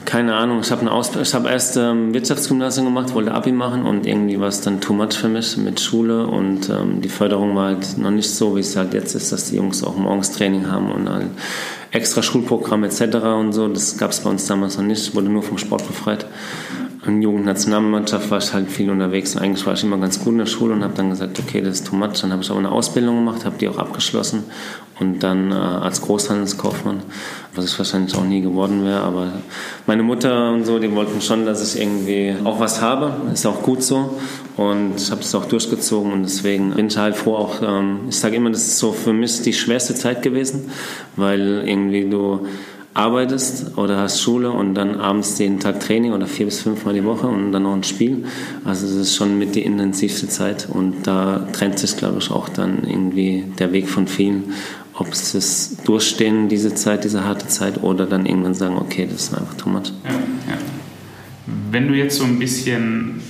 Keine 0.05 0.35
Ahnung, 0.35 0.61
ich 0.61 0.71
habe 0.71 0.85
hab 0.91 1.47
erst 1.47 1.77
ähm, 1.77 2.13
Wirtschaftsgymnasium 2.13 2.87
gemacht, 2.87 3.15
wollte 3.15 3.33
Abi 3.33 3.53
machen 3.53 3.85
und 3.85 4.07
irgendwie 4.07 4.39
war 4.39 4.49
es 4.49 4.61
dann 4.61 4.81
too 4.81 4.93
much 4.93 5.15
für 5.15 5.29
mich 5.29 5.57
mit 5.57 5.81
Schule 5.81 6.27
und 6.27 6.69
ähm, 6.69 7.01
die 7.01 7.09
Förderung 7.09 7.55
war 7.55 7.67
halt 7.67 7.99
noch 7.99 8.11
nicht 8.11 8.31
so, 8.31 8.57
wie 8.57 8.61
es 8.61 8.77
halt 8.77 8.95
jetzt 8.95 9.15
ist, 9.15 9.33
dass 9.33 9.51
die 9.51 9.57
Jungs 9.57 9.83
auch 9.85 9.97
morgens 9.97 10.33
Training 10.33 10.71
haben 10.71 10.91
und 10.91 11.09
ein 11.09 11.31
extra 11.93 12.23
Schulprogramm 12.23 12.85
etc. 12.85 13.17
und 13.39 13.53
so. 13.53 13.69
Das 13.69 13.97
gab 13.97 14.11
es 14.11 14.21
bei 14.21 14.31
uns 14.31 14.47
damals 14.47 14.77
noch 14.77 14.85
nicht, 14.85 15.15
wurde 15.15 15.29
nur 15.29 15.43
vom 15.43 15.59
Sport 15.59 15.87
befreit 15.87 16.27
in 17.05 17.21
Jugendnationalmannschaft 17.21 18.31
war 18.31 18.39
ich 18.39 18.53
halt 18.53 18.71
viel 18.71 18.91
unterwegs 18.91 19.35
und 19.35 19.43
eigentlich 19.43 19.67
war 19.67 19.75
ich 19.75 19.83
immer 19.83 19.99
ganz 19.99 20.21
gut 20.21 20.33
in 20.33 20.39
der 20.39 20.47
Schule 20.47 20.75
und 20.75 20.85
habe 20.85 20.95
dann 20.95 21.11
gesagt, 21.11 21.39
okay, 21.41 21.61
das 21.61 21.81
ist 21.81 21.87
too 21.89 21.97
much. 21.97 22.21
Dann 22.21 22.31
habe 22.31 22.43
ich 22.43 22.51
aber 22.51 22.61
eine 22.61 22.71
Ausbildung 22.71 23.17
gemacht, 23.17 23.45
habe 23.45 23.57
die 23.59 23.69
auch 23.69 23.79
abgeschlossen 23.79 24.45
und 25.01 25.21
dann 25.21 25.51
äh, 25.51 25.55
als 25.55 26.01
Großhandelskaufmann, 26.01 27.03
was 27.55 27.65
ich 27.65 27.79
wahrscheinlich 27.79 28.15
auch 28.15 28.25
nie 28.25 28.41
geworden 28.41 28.85
wäre, 28.85 29.01
aber 29.01 29.33
meine 29.87 30.03
Mutter 30.03 30.53
und 30.53 30.65
so, 30.65 30.79
die 30.79 30.93
wollten 30.95 31.21
schon, 31.21 31.45
dass 31.45 31.75
ich 31.75 31.81
irgendwie 31.81 32.37
auch 32.45 32.61
was 32.61 32.81
habe, 32.81 33.13
ist 33.33 33.47
auch 33.47 33.63
gut 33.63 33.83
so 33.83 34.21
und 34.57 34.93
ich 34.97 35.11
habe 35.11 35.23
das 35.23 35.35
auch 35.35 35.47
durchgezogen 35.47 36.13
und 36.13 36.23
deswegen 36.23 36.73
bin 36.75 36.87
ich 36.87 36.97
halt 36.97 37.17
froh 37.17 37.35
auch, 37.35 37.63
ähm, 37.63 38.01
ich 38.09 38.17
sage 38.17 38.37
immer, 38.37 38.51
das 38.51 38.63
ist 38.63 38.79
so 38.79 38.93
für 38.93 39.13
mich 39.13 39.43
die 39.43 39.53
schwerste 39.53 39.94
Zeit 39.94 40.23
gewesen, 40.23 40.71
weil 41.17 41.65
irgendwie 41.67 42.09
du 42.09 42.47
arbeitest 42.94 43.79
oder 43.79 43.99
hast 43.99 44.20
Schule 44.20 44.51
und 44.51 44.75
dann 44.75 45.01
abends 45.01 45.39
jeden 45.39 45.61
Tag 45.61 45.81
Training 45.81 46.13
oder 46.13 46.27
vier 46.27 46.46
bis 46.46 46.61
fünfmal 46.61 46.94
die 46.94 47.05
Woche 47.05 47.27
und 47.27 47.53
dann 47.53 47.63
noch 47.63 47.75
ein 47.75 47.84
Spiel. 47.84 48.25
Also 48.65 48.87
es 48.87 48.94
ist 48.94 49.17
schon 49.17 49.39
mit 49.39 49.55
die 49.55 49.63
intensivste 49.63 50.29
Zeit 50.29 50.69
und 50.70 51.06
da 51.06 51.46
trennt 51.53 51.79
sich, 51.79 51.96
glaube 51.96 52.19
ich, 52.19 52.31
auch 52.31 52.49
dann 52.49 52.84
irgendwie 52.87 53.44
der 53.58 53.72
Weg 53.72 53.89
von 53.89 54.06
vielen, 54.06 54.53
ob 54.94 55.08
es 55.11 55.77
durchstehen, 55.84 56.49
diese 56.49 56.75
Zeit, 56.75 57.05
diese 57.05 57.25
harte 57.25 57.49
Zeit 57.49 57.82
oder 57.82 58.05
dann 58.05 58.27
irgendwann 58.27 58.55
sagen, 58.55 58.77
okay, 58.77 59.08
das 59.11 59.25
ist 59.25 59.34
einfach 59.34 59.55
too 59.55 59.70
much. 59.70 59.93
Ja, 60.05 60.11
ja. 60.11 60.58
Wenn 61.70 61.89
du 61.89 61.94
jetzt 61.94 62.19
so 62.19 62.25
ein 62.25 62.39
bisschen 62.39 63.22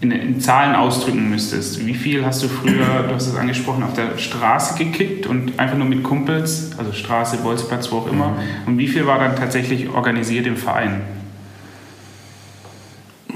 in, 0.00 0.10
in, 0.10 0.40
Zahlen 0.40 0.76
ausdrücken 0.76 1.28
müsstest, 1.28 1.84
wie 1.84 1.94
viel 1.94 2.24
hast 2.24 2.42
du 2.42 2.48
früher, 2.48 3.04
du 3.08 3.14
hast 3.14 3.26
es 3.26 3.34
angesprochen, 3.34 3.82
auf 3.82 3.94
der 3.94 4.16
Straße 4.16 4.78
gekickt 4.78 5.26
und 5.26 5.58
einfach 5.58 5.76
nur 5.76 5.88
mit 5.88 6.04
Kumpels, 6.04 6.70
also 6.78 6.92
Straße, 6.92 7.38
Bolzplatz, 7.38 7.90
wo 7.90 7.98
auch 7.98 8.10
immer, 8.10 8.36
und 8.66 8.78
wie 8.78 8.86
viel 8.86 9.06
war 9.06 9.18
dann 9.18 9.34
tatsächlich 9.34 9.88
organisiert 9.88 10.46
im 10.46 10.56
Verein? 10.56 11.00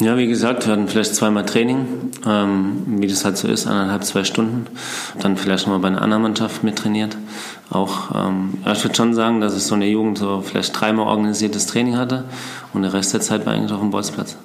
Ja, 0.01 0.17
wie 0.17 0.27
gesagt, 0.27 0.67
wir 0.67 0.73
hatten 0.73 0.89
vielleicht 0.89 1.15
zweimal 1.15 1.45
Training, 1.45 1.87
ähm, 2.27 2.83
wie 2.87 3.07
das 3.07 3.25
halt 3.25 3.37
so 3.37 3.47
ist, 3.47 3.69
eineinhalb, 3.69 4.03
zwei 4.03 4.25
Stunden. 4.25 4.67
Dann 5.21 5.37
vielleicht 5.37 5.67
nochmal 5.67 5.81
bei 5.81 5.89
einer 5.89 6.03
anderen 6.03 6.25
Mannschaft 6.25 6.65
mittrainiert. 6.65 7.17
Auch, 7.71 8.11
ähm, 8.13 8.55
ich 8.65 8.83
würde 8.83 8.97
schon 8.97 9.15
sagen, 9.15 9.41
dass 9.41 9.57
ich 9.57 9.63
so 9.63 9.75
in 9.75 9.81
der 9.81 9.91
Jugend 9.91 10.19
so 10.19 10.41
vielleicht 10.41 10.79
dreimal 10.81 11.07
organisiertes 11.07 11.67
Training 11.67 11.97
hatte 11.97 12.25
und 12.73 12.83
der 12.83 12.93
Rest 12.93 13.13
der 13.13 13.21
Zeit 13.21 13.47
war 13.47 13.53
eigentlich 13.53 13.71
auf 13.71 13.81
dem 13.81 13.91
Bolzplatz. 13.91 14.37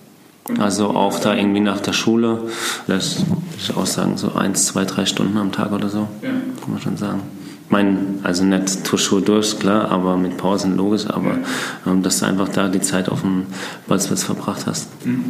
Also 0.60 0.90
auch 0.92 1.20
da 1.20 1.36
irgendwie 1.36 1.60
nach 1.60 1.82
der 1.82 1.94
Schule, 1.94 2.44
vielleicht 2.86 3.20
würde 3.28 3.42
ich 3.60 3.76
auch 3.76 3.86
sagen, 3.86 4.18
so 4.18 4.34
eins, 4.34 4.66
zwei, 4.68 4.86
drei 4.86 5.06
Stunden 5.06 5.38
am 5.38 5.52
Tag 5.52 5.72
oder 5.72 5.90
so, 5.90 6.08
ja. 6.22 6.30
kann 6.30 6.72
man 6.72 6.82
schon 6.82 6.98
sagen. 6.98 7.22
Ich 7.66 7.72
meine, 7.72 7.98
also 8.24 8.46
nicht 8.46 8.86
Tuschur 8.86 9.22
durch, 9.22 9.60
klar, 9.60 9.92
aber 9.92 10.16
mit 10.16 10.38
Pausen 10.38 10.78
logisch, 10.78 11.06
aber 11.10 11.40
ähm, 11.86 12.02
dass 12.02 12.20
du 12.20 12.26
einfach 12.26 12.48
da 12.48 12.70
die 12.70 12.80
Zeit 12.80 13.10
auf 13.10 13.22
dem 13.22 13.46
Bolzplatz 13.88 14.24
verbracht 14.24 14.66
hast. 14.66 15.06
Mhm. 15.06 15.26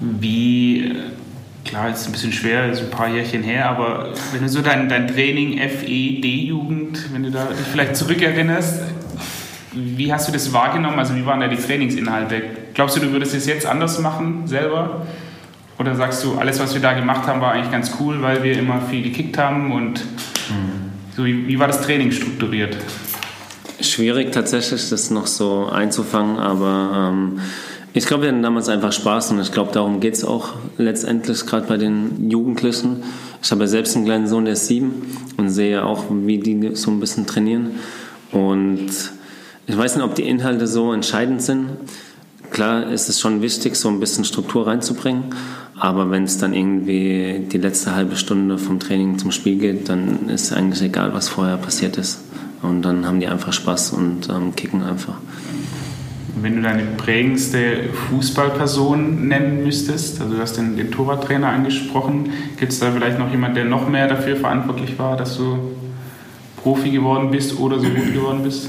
Wie, 0.00 0.96
klar, 1.64 1.88
ist 1.90 2.04
ein 2.04 2.12
bisschen 2.12 2.32
schwer, 2.32 2.70
ist 2.70 2.82
ein 2.82 2.90
paar 2.90 3.08
Jährchen 3.08 3.42
her, 3.42 3.70
aber 3.70 4.12
wenn 4.32 4.42
du 4.42 4.48
so 4.50 4.60
dein, 4.60 4.90
dein 4.90 5.08
Training 5.08 5.58
FE, 5.58 5.86
D-Jugend, 5.86 7.10
wenn 7.14 7.22
du 7.22 7.30
da 7.30 7.46
dich 7.46 7.66
vielleicht 7.72 7.96
zurückerinnerst, 7.96 8.82
Wie 9.76 10.12
hast 10.12 10.28
du 10.28 10.32
das 10.32 10.52
wahrgenommen? 10.52 11.00
Also 11.00 11.16
wie 11.16 11.26
waren 11.26 11.40
da 11.40 11.48
die 11.48 11.56
Trainingsinhalte? 11.56 12.42
Glaubst 12.74 12.96
du, 12.96 13.00
du 13.00 13.12
würdest 13.12 13.34
es 13.34 13.46
jetzt 13.46 13.66
anders 13.66 13.98
machen 14.00 14.46
selber? 14.46 15.06
Oder 15.78 15.94
sagst 15.94 16.24
du, 16.24 16.34
alles, 16.38 16.60
was 16.60 16.74
wir 16.74 16.82
da 16.82 16.92
gemacht 16.92 17.26
haben, 17.26 17.40
war 17.40 17.52
eigentlich 17.52 17.72
ganz 17.72 17.92
cool, 18.00 18.20
weil 18.20 18.42
wir 18.42 18.58
immer 18.58 18.80
viel 18.80 19.02
gekickt 19.02 19.38
haben? 19.38 19.72
Und 19.72 20.04
so, 21.16 21.24
wie, 21.24 21.46
wie 21.46 21.58
war 21.58 21.68
das 21.68 21.80
Training 21.82 22.10
strukturiert? 22.10 22.76
Schwierig 23.80 24.32
tatsächlich, 24.32 24.88
das 24.88 25.10
noch 25.10 25.26
so 25.26 25.68
einzufangen, 25.68 26.38
aber 26.38 27.10
ähm, 27.12 27.40
ich 27.92 28.06
glaube, 28.06 28.24
wir 28.24 28.30
hatten 28.30 28.42
damals 28.42 28.68
einfach 28.68 28.92
Spaß 28.92 29.30
und 29.30 29.40
ich 29.40 29.52
glaube, 29.52 29.72
darum 29.72 30.00
geht 30.00 30.14
es 30.14 30.24
auch 30.24 30.54
letztendlich, 30.78 31.46
gerade 31.46 31.66
bei 31.68 31.76
den 31.76 32.28
Jugendlichen. 32.28 33.04
Ich 33.40 33.52
habe 33.52 33.62
ja 33.62 33.68
selbst 33.68 33.94
einen 33.94 34.04
kleinen 34.04 34.26
Sohn, 34.26 34.46
der 34.46 34.54
ist 34.54 34.66
sieben 34.66 35.16
und 35.36 35.50
sehe 35.50 35.84
auch, 35.84 36.06
wie 36.10 36.38
die 36.38 36.74
so 36.74 36.90
ein 36.90 36.98
bisschen 36.98 37.26
trainieren. 37.26 37.78
Und 38.32 38.90
ich 39.66 39.78
weiß 39.78 39.94
nicht, 39.94 40.04
ob 40.04 40.16
die 40.16 40.26
Inhalte 40.26 40.66
so 40.66 40.92
entscheidend 40.92 41.42
sind. 41.42 41.68
Klar 42.54 42.88
ist 42.88 43.08
es 43.08 43.18
schon 43.18 43.42
wichtig, 43.42 43.74
so 43.74 43.88
ein 43.88 43.98
bisschen 43.98 44.24
Struktur 44.24 44.68
reinzubringen, 44.68 45.24
aber 45.76 46.12
wenn 46.12 46.22
es 46.22 46.38
dann 46.38 46.54
irgendwie 46.54 47.44
die 47.50 47.58
letzte 47.58 47.96
halbe 47.96 48.14
Stunde 48.14 48.58
vom 48.58 48.78
Training 48.78 49.18
zum 49.18 49.32
Spiel 49.32 49.58
geht, 49.58 49.88
dann 49.88 50.28
ist 50.28 50.52
eigentlich 50.52 50.80
egal, 50.80 51.12
was 51.14 51.28
vorher 51.28 51.56
passiert 51.56 51.96
ist. 51.96 52.20
Und 52.62 52.82
dann 52.82 53.06
haben 53.06 53.18
die 53.18 53.26
einfach 53.26 53.52
Spaß 53.52 53.94
und 53.94 54.28
ähm, 54.28 54.54
kicken 54.54 54.84
einfach. 54.84 55.14
Wenn 56.40 56.54
du 56.54 56.62
deine 56.62 56.84
prägendste 56.96 57.88
Fußballperson 58.08 59.26
nennen 59.26 59.64
müsstest, 59.64 60.20
also 60.20 60.36
du 60.36 60.40
hast 60.40 60.56
den, 60.56 60.76
den 60.76 60.92
Torwarttrainer 60.92 61.48
angesprochen, 61.48 62.30
gibt 62.56 62.70
es 62.70 62.78
da 62.78 62.92
vielleicht 62.92 63.18
noch 63.18 63.32
jemand, 63.32 63.56
der 63.56 63.64
noch 63.64 63.88
mehr 63.88 64.06
dafür 64.06 64.36
verantwortlich 64.36 64.96
war, 64.96 65.16
dass 65.16 65.38
du 65.38 65.72
Profi 66.62 66.90
geworden 66.90 67.32
bist 67.32 67.58
oder 67.58 67.80
so 67.80 67.88
gut 67.88 68.14
geworden 68.14 68.44
bist? 68.44 68.68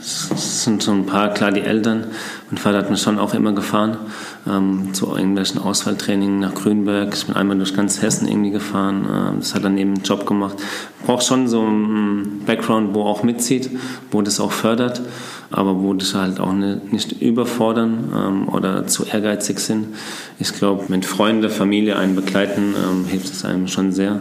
Es 0.00 0.64
sind 0.64 0.82
so 0.82 0.92
ein 0.92 1.04
paar, 1.04 1.34
klar 1.34 1.52
die 1.52 1.60
Eltern. 1.60 2.06
Mein 2.50 2.56
Vater 2.56 2.78
hat 2.78 2.90
mich 2.90 3.02
schon 3.02 3.18
auch 3.18 3.34
immer 3.34 3.52
gefahren 3.52 3.98
ähm, 4.48 4.94
zu 4.94 5.14
irgendwelchen 5.14 5.60
Auswahltrainings 5.60 6.40
nach 6.40 6.54
Grünberg. 6.54 7.14
Ich 7.14 7.26
bin 7.26 7.36
einmal 7.36 7.58
durch 7.58 7.76
ganz 7.76 8.00
Hessen 8.00 8.26
irgendwie 8.26 8.50
gefahren. 8.50 9.04
Ähm, 9.04 9.34
das 9.40 9.54
hat 9.54 9.62
dann 9.62 9.76
eben 9.76 9.94
einen 9.94 10.02
Job 10.02 10.24
gemacht. 10.24 10.56
Braucht 11.04 11.24
schon 11.24 11.48
so 11.48 11.60
einen 11.60 12.44
Background, 12.46 12.94
wo 12.94 13.02
auch 13.02 13.22
mitzieht, 13.22 13.70
wo 14.10 14.22
das 14.22 14.40
auch 14.40 14.52
fördert, 14.52 15.02
aber 15.50 15.82
wo 15.82 15.92
das 15.92 16.14
halt 16.14 16.40
auch 16.40 16.54
nicht, 16.54 17.20
überfordern 17.20 18.10
ähm, 18.16 18.48
oder 18.48 18.86
zu 18.86 19.04
ehrgeizig 19.04 19.58
sind. 19.58 19.88
Ich 20.38 20.54
glaube, 20.54 20.84
wenn 20.88 21.02
Freunde, 21.02 21.50
Familie 21.50 21.96
einen 21.96 22.16
begleiten, 22.16 22.74
ähm, 22.74 23.04
hilft 23.04 23.30
es 23.34 23.44
einem 23.44 23.68
schon 23.68 23.92
sehr. 23.92 24.20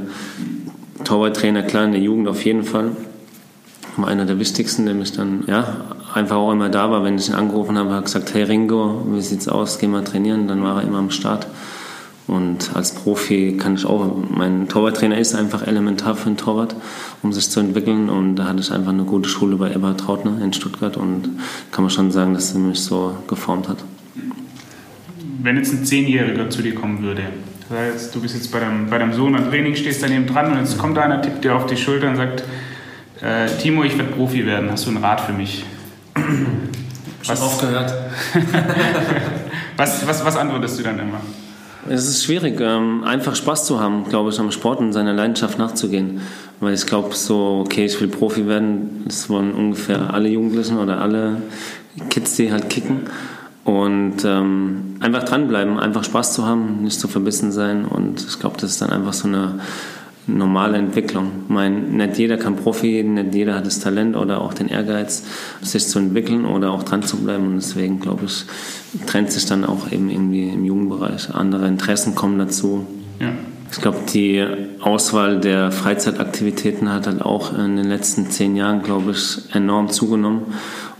Torwarttrainer, 1.05 1.63
klar, 1.63 1.85
in 1.85 1.93
der 1.93 2.01
Jugend 2.01 2.27
auf 2.27 2.43
jeden 2.43 2.63
Fall 2.63 2.91
einer 4.05 4.25
der 4.25 4.39
wichtigsten, 4.39 4.85
der 4.85 4.95
mich 4.95 5.11
dann 5.11 5.43
ja, 5.47 5.85
einfach 6.13 6.37
auch 6.37 6.51
immer 6.51 6.69
da 6.69 6.91
war. 6.91 7.03
Wenn 7.03 7.17
ich 7.17 7.29
ihn 7.29 7.35
angerufen 7.35 7.77
habe, 7.77 7.93
hat 7.93 8.05
gesagt, 8.05 8.33
hey 8.33 8.43
Ringo, 8.43 9.05
wie 9.11 9.21
sieht's 9.21 9.47
aus, 9.47 9.79
geh 9.79 9.87
mal 9.87 10.03
trainieren. 10.03 10.47
Dann 10.47 10.63
war 10.63 10.81
er 10.81 10.87
immer 10.87 10.99
am 10.99 11.11
Start. 11.11 11.47
Und 12.27 12.75
als 12.75 12.93
Profi 12.93 13.57
kann 13.57 13.73
ich 13.73 13.85
auch, 13.85 14.15
mein 14.29 14.67
Torwarttrainer 14.67 15.17
ist 15.17 15.33
einfach 15.33 15.65
elementar 15.65 16.15
für 16.15 16.27
einen 16.27 16.37
Torwart, 16.37 16.75
um 17.23 17.33
sich 17.33 17.49
zu 17.49 17.59
entwickeln. 17.59 18.09
Und 18.09 18.35
da 18.35 18.45
hatte 18.45 18.59
ich 18.59 18.71
einfach 18.71 18.91
eine 18.91 19.03
gute 19.03 19.27
Schule 19.27 19.55
bei 19.55 19.71
Eberhard 19.73 19.99
Trautner 19.99 20.39
in 20.43 20.53
Stuttgart 20.53 20.95
und 20.95 21.29
kann 21.71 21.83
man 21.83 21.89
schon 21.89 22.11
sagen, 22.11 22.35
dass 22.35 22.53
er 22.53 22.59
mich 22.59 22.81
so 22.81 23.15
geformt 23.27 23.67
hat. 23.67 23.77
Wenn 25.41 25.57
jetzt 25.57 25.73
ein 25.73 25.85
Zehnjähriger 25.85 26.49
zu 26.51 26.61
dir 26.61 26.75
kommen 26.75 27.01
würde, 27.01 27.23
das 27.69 27.77
heißt, 27.79 28.15
du 28.15 28.21
bist 28.21 28.35
jetzt 28.35 28.51
bei 28.51 28.59
deinem, 28.59 28.89
bei 28.89 28.97
deinem 28.97 29.13
Sohn 29.13 29.35
am 29.35 29.49
Training, 29.49 29.75
stehst 29.75 30.03
daneben 30.03 30.27
dran 30.27 30.51
und 30.51 30.59
jetzt 30.59 30.77
kommt 30.77 30.97
einer, 30.97 31.21
tippt 31.21 31.43
dir 31.43 31.55
auf 31.55 31.65
die 31.65 31.77
Schulter 31.77 32.09
und 32.09 32.15
sagt, 32.15 32.43
äh, 33.21 33.47
Timo, 33.61 33.83
ich 33.83 33.97
werde 33.97 34.11
Profi 34.11 34.45
werden. 34.45 34.71
Hast 34.71 34.85
du 34.85 34.89
einen 34.89 35.03
Rat 35.03 35.21
für 35.21 35.33
mich? 35.33 35.65
Was 37.25 37.41
oft 37.41 37.61
gehört. 37.61 37.93
was, 39.77 40.07
was, 40.07 40.25
was 40.25 40.37
antwortest 40.37 40.79
du 40.79 40.83
dann 40.83 40.99
immer? 40.99 41.19
Es 41.87 42.07
ist 42.07 42.23
schwierig, 42.23 42.59
ähm, 42.61 43.03
einfach 43.03 43.35
Spaß 43.35 43.65
zu 43.65 43.79
haben, 43.79 44.05
glaube 44.09 44.29
ich, 44.29 44.39
am 44.39 44.51
Sport 44.51 44.79
und 44.79 44.93
seiner 44.93 45.13
Leidenschaft 45.13 45.57
nachzugehen. 45.59 46.21
Weil 46.59 46.73
ich 46.73 46.85
glaube, 46.85 47.15
so, 47.15 47.63
okay, 47.65 47.85
ich 47.85 47.99
will 47.99 48.07
Profi 48.07 48.47
werden, 48.47 49.03
das 49.05 49.29
wollen 49.29 49.53
ungefähr 49.53 50.13
alle 50.13 50.29
Jugendlichen 50.29 50.77
oder 50.77 51.01
alle 51.01 51.41
Kids, 52.09 52.35
die 52.35 52.51
halt 52.51 52.69
kicken. 52.69 53.01
Und 53.63 54.25
ähm, 54.25 54.95
einfach 54.99 55.23
dranbleiben, 55.23 55.79
einfach 55.79 56.03
Spaß 56.03 56.33
zu 56.33 56.45
haben, 56.45 56.83
nicht 56.83 56.99
zu 56.99 57.07
verbissen 57.07 57.51
sein. 57.51 57.85
Und 57.85 58.25
ich 58.27 58.39
glaube, 58.39 58.57
das 58.59 58.71
ist 58.71 58.81
dann 58.81 58.89
einfach 58.89 59.13
so 59.13 59.27
eine 59.27 59.59
normale 60.27 60.77
Entwicklung. 60.77 61.31
Ich 61.43 61.49
meine, 61.49 61.79
nicht 61.79 62.17
jeder 62.17 62.37
kann 62.37 62.55
Profi, 62.55 63.03
nicht 63.03 63.33
jeder 63.33 63.55
hat 63.55 63.65
das 63.65 63.79
Talent 63.79 64.15
oder 64.15 64.41
auch 64.41 64.53
den 64.53 64.67
Ehrgeiz, 64.67 65.23
sich 65.61 65.87
zu 65.87 65.99
entwickeln 65.99 66.45
oder 66.45 66.71
auch 66.71 66.83
dran 66.83 67.03
zu 67.03 67.17
bleiben. 67.17 67.47
Und 67.47 67.55
deswegen, 67.55 67.99
glaube 67.99 68.25
ich, 68.25 68.45
trennt 69.07 69.31
sich 69.31 69.45
dann 69.45 69.65
auch 69.65 69.91
eben 69.91 70.09
irgendwie 70.09 70.49
im 70.49 70.65
Jugendbereich. 70.65 71.33
Andere 71.33 71.67
Interessen 71.67 72.15
kommen 72.15 72.37
dazu. 72.39 72.85
Ja. 73.19 73.29
Ich 73.71 73.81
glaube, 73.81 73.99
die 74.11 74.43
Auswahl 74.81 75.39
der 75.39 75.71
Freizeitaktivitäten 75.71 76.91
hat 76.91 77.05
halt 77.05 77.21
auch 77.21 77.57
in 77.57 77.75
den 77.75 77.87
letzten 77.87 78.31
zehn 78.31 78.55
Jahren, 78.55 78.81
glaube 78.81 79.11
ich, 79.11 79.53
enorm 79.53 79.89
zugenommen. 79.89 80.41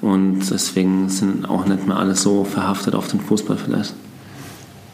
Und 0.02 0.50
deswegen 0.52 1.10
sind 1.10 1.50
auch 1.50 1.66
nicht 1.66 1.88
mehr 1.88 1.98
alle 1.98 2.16
so 2.16 2.44
verhaftet 2.44 2.94
auf 2.96 3.08
den 3.08 3.20
Fußball 3.20 3.58
vielleicht. 3.58 3.94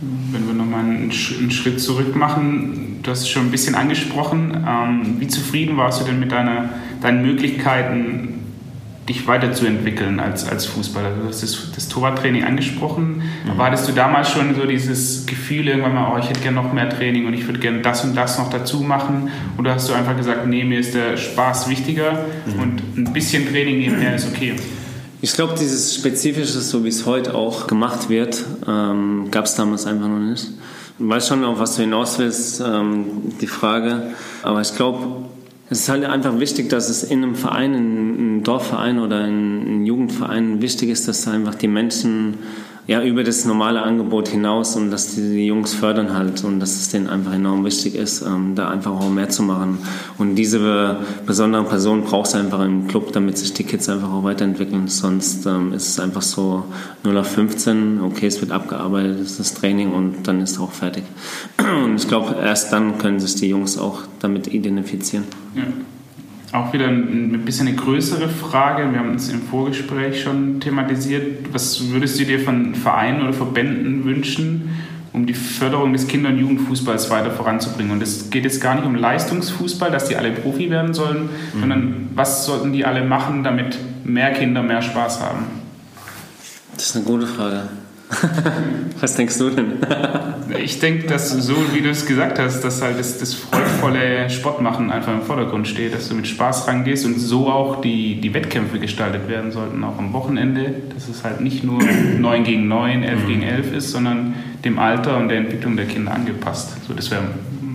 Wenn 0.01 0.45
wir 0.45 0.53
nochmal 0.53 0.81
einen, 0.81 1.11
Schritt 1.11 1.79
zurück 1.79 2.15
machen, 2.15 2.99
du 3.01 3.11
hast 3.11 3.21
es 3.21 3.29
schon 3.29 3.43
ein 3.43 3.51
bisschen 3.51 3.75
angesprochen. 3.75 4.65
Ähm, 4.67 5.15
wie 5.19 5.27
zufrieden 5.27 5.77
warst 5.77 6.01
du 6.01 6.05
denn 6.05 6.19
mit 6.19 6.33
deiner, 6.33 6.69
deinen 7.01 7.21
Möglichkeiten, 7.21 8.33
dich 9.07 9.25
weiterzuentwickeln 9.25 10.19
als, 10.19 10.49
als 10.49 10.65
Fußballer? 10.65 11.11
Du 11.21 11.29
hast 11.29 11.43
das, 11.43 11.71
das 11.73 11.87
Torwarttraining 11.87 12.43
angesprochen. 12.43 13.21
Mhm. 13.45 13.51
Aber 13.51 13.65
hattest 13.65 13.87
du 13.87 13.93
damals 13.93 14.31
schon 14.31 14.53
so 14.55 14.65
dieses 14.65 15.25
Gefühl 15.27 15.69
irgendwann 15.69 15.93
mal, 15.93 16.11
oh, 16.13 16.19
ich 16.19 16.29
hätte 16.29 16.41
gerne 16.41 16.61
noch 16.61 16.73
mehr 16.73 16.89
Training 16.89 17.25
und 17.25 17.33
ich 17.33 17.47
würde 17.47 17.59
gerne 17.59 17.79
das 17.79 18.03
und 18.03 18.17
das 18.17 18.37
noch 18.37 18.49
dazu 18.49 18.81
machen? 18.81 19.29
Oder 19.57 19.75
hast 19.75 19.87
du 19.87 19.93
einfach 19.93 20.17
gesagt, 20.17 20.45
nee, 20.45 20.65
mir 20.65 20.79
ist 20.79 20.93
der 20.93 21.15
Spaß 21.15 21.69
wichtiger 21.69 22.25
mhm. 22.45 22.61
und 22.61 22.81
ein 22.97 23.13
bisschen 23.13 23.47
Training 23.47 23.79
nebenher 23.79 24.15
ist 24.15 24.27
okay? 24.27 24.55
Ich 25.25 25.33
glaube, 25.33 25.55
dieses 25.59 25.95
Spezifische, 25.95 26.61
so 26.61 26.83
wie 26.83 26.89
es 26.89 27.07
heute 27.07 27.33
auch 27.33 27.65
gemacht 27.65 28.09
wird, 28.09 28.45
ähm, 28.67 29.29
gab 29.31 29.45
es 29.45 29.55
damals 29.55 29.87
einfach 29.87 30.07
noch 30.07 30.19
nicht. 30.19 30.51
Ich 30.99 31.09
weiß 31.09 31.27
schon, 31.27 31.43
auf 31.43 31.57
was 31.57 31.75
du 31.75 31.81
hinaus 31.81 32.19
willst, 32.19 32.61
ähm, 32.63 33.33
die 33.41 33.47
Frage. 33.47 34.11
Aber 34.43 34.61
ich 34.61 34.75
glaube, 34.75 35.25
es 35.67 35.79
ist 35.79 35.89
halt 35.89 36.05
einfach 36.05 36.37
wichtig, 36.37 36.69
dass 36.69 36.89
es 36.89 37.01
in 37.03 37.23
einem 37.23 37.33
Verein, 37.33 37.73
in 37.73 37.79
einem 37.79 38.43
Dorfverein 38.43 38.99
oder 38.99 39.27
in 39.27 39.61
einem 39.61 39.85
Jugendverein 39.87 40.61
wichtig 40.61 40.89
ist, 40.89 41.07
dass 41.07 41.27
einfach 41.27 41.55
die 41.55 41.69
Menschen 41.69 42.35
ja, 42.87 43.01
über 43.01 43.23
das 43.23 43.45
normale 43.45 43.81
Angebot 43.81 44.27
hinaus 44.27 44.75
und 44.75 44.91
dass 44.91 45.15
die, 45.15 45.21
die, 45.21 45.47
Jungs 45.47 45.73
fördern 45.73 46.13
halt 46.13 46.43
und 46.43 46.59
dass 46.59 46.75
es 46.75 46.89
denen 46.89 47.07
einfach 47.07 47.33
enorm 47.33 47.65
wichtig 47.65 47.95
ist, 47.95 48.21
ähm, 48.21 48.53
da 48.53 48.69
einfach 48.69 48.91
auch 48.91 49.09
mehr 49.09 49.29
zu 49.29 49.41
machen. 49.41 49.79
Und 50.17 50.35
diese 50.35 50.97
besonderen 51.25 51.65
Personen 51.65 52.03
brauchst 52.03 52.35
du 52.35 52.37
einfach 52.37 52.63
im 52.63 52.87
Club, 52.87 53.11
damit 53.11 53.37
sich 53.37 53.53
die 53.53 53.63
Kids 53.63 53.89
einfach 53.89 54.11
auch 54.11 54.23
weiterentwickeln. 54.23 54.87
Sonst 54.87 55.45
ähm, 55.47 55.73
ist 55.73 55.89
es 55.89 55.99
einfach 55.99 56.21
so 56.21 56.65
0 57.03 57.17
auf 57.17 57.27
15, 57.27 58.01
okay, 58.01 58.27
es 58.27 58.39
wird 58.39 58.51
abgearbeitet, 58.51 59.19
es 59.19 59.31
ist 59.31 59.39
das 59.39 59.53
Training 59.55 59.91
und 59.91 60.27
dann 60.27 60.41
ist 60.41 60.51
es 60.51 60.59
auch 60.59 60.71
fertig. 60.71 61.03
Und 61.85 61.95
ich 61.95 62.07
glaube, 62.07 62.35
erst 62.39 62.71
dann 62.71 62.97
können 62.97 63.19
sich 63.19 63.35
die 63.35 63.47
Jungs 63.47 63.77
auch 63.77 64.01
damit 64.19 64.47
identifizieren. 64.47 65.25
Ja 65.55 65.63
auch 66.55 66.73
wieder 66.73 66.87
ein 66.87 67.41
bisschen 67.45 67.67
eine 67.67 67.75
größere 67.75 68.29
Frage. 68.29 68.91
Wir 68.91 68.99
haben 68.99 69.11
uns 69.11 69.29
im 69.29 69.41
Vorgespräch 69.41 70.21
schon 70.21 70.59
thematisiert. 70.59 71.53
Was 71.53 71.89
würdest 71.89 72.19
du 72.19 72.25
dir 72.25 72.39
von 72.39 72.75
Vereinen 72.75 73.21
oder 73.21 73.33
Verbänden 73.33 74.05
wünschen, 74.05 74.69
um 75.13 75.25
die 75.25 75.33
Förderung 75.33 75.93
des 75.93 76.07
Kinder- 76.07 76.29
und 76.29 76.39
Jugendfußballs 76.39 77.09
weiter 77.09 77.31
voranzubringen? 77.31 77.91
Und 77.91 78.01
es 78.01 78.29
geht 78.29 78.43
jetzt 78.43 78.61
gar 78.61 78.75
nicht 78.75 78.85
um 78.85 78.95
Leistungsfußball, 78.95 79.91
dass 79.91 80.07
die 80.07 80.15
alle 80.15 80.31
Profi 80.31 80.69
werden 80.69 80.93
sollen, 80.93 81.29
mhm. 81.53 81.59
sondern 81.59 82.09
was 82.15 82.45
sollten 82.45 82.73
die 82.73 82.85
alle 82.85 83.03
machen, 83.03 83.43
damit 83.43 83.77
mehr 84.03 84.31
Kinder 84.31 84.63
mehr 84.63 84.81
Spaß 84.81 85.21
haben? 85.21 85.45
Das 86.73 86.87
ist 86.87 86.95
eine 86.95 87.05
gute 87.05 87.27
Frage. 87.27 87.63
Was 88.99 89.15
denkst 89.15 89.37
du 89.37 89.49
denn? 89.49 89.73
ich 90.63 90.79
denke, 90.79 91.07
dass 91.07 91.31
so, 91.31 91.55
wie 91.73 91.81
du 91.81 91.89
es 91.89 92.05
gesagt 92.05 92.39
hast, 92.39 92.61
dass 92.61 92.81
halt 92.81 92.99
das, 92.99 93.17
das 93.17 93.33
freudvolle 93.33 94.29
Sportmachen 94.29 94.91
einfach 94.91 95.13
im 95.13 95.21
Vordergrund 95.21 95.67
steht, 95.67 95.93
dass 95.93 96.09
du 96.09 96.15
mit 96.15 96.27
Spaß 96.27 96.67
rangehst 96.67 97.05
und 97.05 97.19
so 97.19 97.47
auch 97.47 97.81
die, 97.81 98.21
die 98.21 98.33
Wettkämpfe 98.33 98.79
gestaltet 98.79 99.27
werden 99.27 99.51
sollten, 99.51 99.83
auch 99.83 99.97
am 99.97 100.13
Wochenende, 100.13 100.75
dass 100.93 101.07
es 101.07 101.23
halt 101.23 101.41
nicht 101.41 101.63
nur 101.63 101.81
9 102.19 102.43
gegen 102.43 102.67
9, 102.67 103.03
11 103.03 103.23
mhm. 103.23 103.27
gegen 103.27 103.43
11 103.43 103.73
ist, 103.73 103.91
sondern 103.91 104.35
dem 104.63 104.79
Alter 104.79 105.17
und 105.17 105.29
der 105.29 105.39
Entwicklung 105.39 105.75
der 105.75 105.85
Kinder 105.85 106.13
angepasst. 106.13 106.77
So, 106.87 106.93
das 106.93 107.11
wäre 107.11 107.23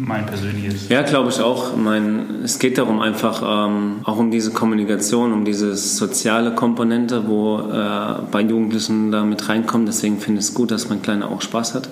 mein 0.07 0.26
persönliches. 0.26 0.88
Ja, 0.88 1.02
glaube 1.02 1.30
ich 1.30 1.40
auch. 1.40 1.73
Ich 1.73 1.83
meine, 1.83 2.25
es 2.42 2.59
geht 2.59 2.78
darum 2.78 3.00
einfach 3.00 3.42
ähm, 3.45 4.00
auch 4.04 4.19
um 4.19 4.30
diese 4.30 4.50
Kommunikation, 4.50 5.33
um 5.33 5.45
diese 5.45 5.76
soziale 5.76 6.54
Komponente, 6.54 7.28
wo 7.28 7.59
äh, 7.59 8.23
bei 8.30 8.40
Jugendlichen 8.40 9.12
da 9.12 9.25
mit 9.25 9.49
reinkommt. 9.49 9.88
Deswegen 9.88 10.19
finde 10.19 10.40
ich 10.40 10.47
es 10.47 10.54
gut, 10.54 10.71
dass 10.71 10.88
mein 10.88 11.02
Kleiner 11.02 11.30
auch 11.30 11.42
Spaß 11.42 11.75
hat. 11.75 11.88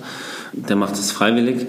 Der 0.53 0.75
macht 0.75 0.93
es 0.93 1.11
freiwillig. 1.11 1.67